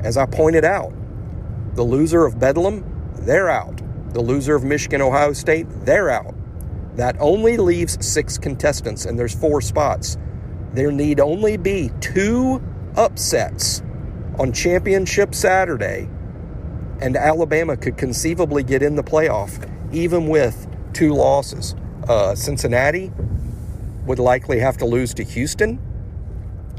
as 0.00 0.16
I 0.16 0.26
pointed 0.26 0.64
out, 0.64 0.92
the 1.74 1.82
loser 1.82 2.24
of 2.24 2.38
Bedlam, 2.38 2.84
they're 3.18 3.50
out. 3.50 3.80
The 4.14 4.22
loser 4.22 4.54
of 4.54 4.62
Michigan 4.62 5.02
Ohio 5.02 5.32
State, 5.32 5.66
they're 5.84 6.08
out. 6.08 6.34
That 6.94 7.16
only 7.18 7.56
leaves 7.56 7.98
six 8.00 8.38
contestants, 8.38 9.06
and 9.06 9.18
there's 9.18 9.34
four 9.34 9.60
spots. 9.60 10.16
There 10.72 10.92
need 10.92 11.18
only 11.18 11.56
be 11.56 11.90
two 12.00 12.62
upsets 12.96 13.82
on 14.38 14.52
Championship 14.52 15.34
Saturday, 15.34 16.08
and 17.00 17.16
Alabama 17.16 17.76
could 17.76 17.96
conceivably 17.96 18.62
get 18.62 18.84
in 18.84 18.94
the 18.94 19.02
playoff, 19.02 19.68
even 19.92 20.28
with 20.28 20.68
two 20.92 21.12
losses. 21.12 21.74
Uh, 22.08 22.36
Cincinnati 22.36 23.10
would 24.06 24.20
likely 24.20 24.60
have 24.60 24.76
to 24.76 24.86
lose 24.86 25.12
to 25.14 25.24
Houston. 25.24 25.80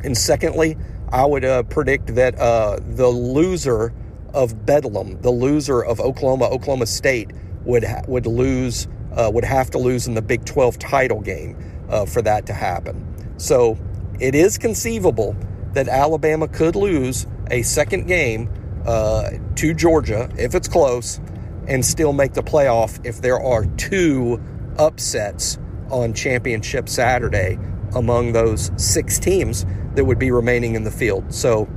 And 0.05 0.17
secondly, 0.17 0.77
I 1.09 1.25
would 1.25 1.43
uh, 1.43 1.63
predict 1.63 2.15
that 2.15 2.39
uh, 2.39 2.79
the 2.81 3.07
loser 3.07 3.93
of 4.35 4.65
Bedlam, 4.65 5.19
the 5.21 5.31
loser 5.31 5.83
of 5.83 5.99
Oklahoma, 5.99 6.45
Oklahoma 6.45 6.85
State, 6.85 7.31
would 7.63 7.83
ha- 7.83 8.03
would 8.07 8.27
lose 8.27 8.87
uh, 9.13 9.31
would 9.33 9.45
have 9.45 9.71
to 9.71 9.77
lose 9.77 10.07
in 10.07 10.13
the 10.13 10.21
Big 10.21 10.45
12 10.45 10.77
title 10.77 11.21
game 11.21 11.57
uh, 11.89 12.05
for 12.05 12.21
that 12.21 12.45
to 12.47 12.53
happen. 12.53 13.33
So 13.37 13.77
it 14.19 14.35
is 14.35 14.57
conceivable 14.57 15.35
that 15.73 15.87
Alabama 15.87 16.47
could 16.47 16.75
lose 16.75 17.25
a 17.49 17.61
second 17.61 18.07
game 18.07 18.49
uh, 18.85 19.31
to 19.55 19.73
Georgia 19.73 20.29
if 20.37 20.53
it's 20.53 20.67
close 20.67 21.19
and 21.67 21.83
still 21.83 22.13
make 22.13 22.33
the 22.33 22.43
playoff 22.43 23.03
if 23.05 23.21
there 23.21 23.39
are 23.39 23.65
two 23.77 24.41
upsets 24.77 25.57
on 25.89 26.13
championship 26.13 26.89
Saturday 26.89 27.57
among 27.95 28.33
those 28.33 28.71
six 28.77 29.17
teams 29.17 29.65
that 29.95 30.05
would 30.05 30.19
be 30.19 30.31
remaining 30.31 30.75
in 30.75 30.83
the 30.83 30.91
field. 30.91 31.33
So 31.33 31.67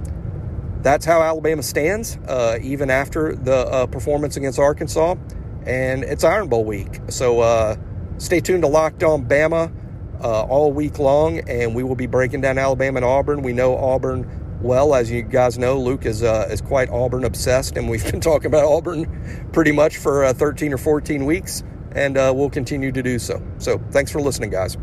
that's 0.83 1.05
how 1.05 1.23
Alabama 1.23 1.63
stands, 1.63 2.17
uh, 2.29 2.59
even 2.63 2.91
after 2.91 3.35
the 3.35 3.57
uh, 3.57 3.87
performance 3.87 4.37
against 4.37 4.59
Arkansas. 4.59 5.17
And 5.67 6.05
it's 6.05 6.25
Iron 6.25 6.49
Bowl 6.49 6.65
week. 6.65 7.01
So 7.09 7.41
uh, 7.41 7.77
stay 8.19 8.41
tuned 8.41 8.63
to 8.63 8.69
Locked 8.69 9.03
On 9.03 9.27
Bama 9.27 9.73
uh, 10.23 10.43
all 10.45 10.73
week 10.73 10.99
long, 10.99 11.41
and 11.41 11.75
we 11.75 11.83
will 11.83 11.97
be 11.97 12.07
breaking 12.07 12.41
down 12.41 12.59
Alabama 12.59 12.99
and 12.99 13.05
Auburn. 13.05 13.43
We 13.43 13.53
know 13.53 13.77
Auburn 13.77 14.59
well, 14.63 14.95
as 14.95 15.11
you 15.11 15.23
guys 15.23 15.59
know. 15.59 15.79
Luke 15.79 16.07
is 16.07 16.23
uh, 16.23 16.49
is 16.51 16.61
quite 16.61 16.89
Auburn 16.91 17.25
obsessed, 17.25 17.77
and 17.77 17.89
we've 17.89 18.05
been 18.11 18.21
talking 18.21 18.47
about 18.47 18.65
Auburn 18.65 19.51
pretty 19.53 19.73
much 19.73 19.99
for 19.99 20.25
uh, 20.25 20.33
13 20.33 20.73
or 20.73 20.79
14 20.79 21.27
weeks, 21.27 21.63
and 21.93 22.15
we'll 22.15 22.51
continue 22.51 22.93
to 22.93 23.03
do 23.03 23.19
so. 23.19 23.43
So 23.59 23.79
thanks 23.91 24.11
for 24.11 24.21
listening, 24.21 24.51
guys. 24.51 24.77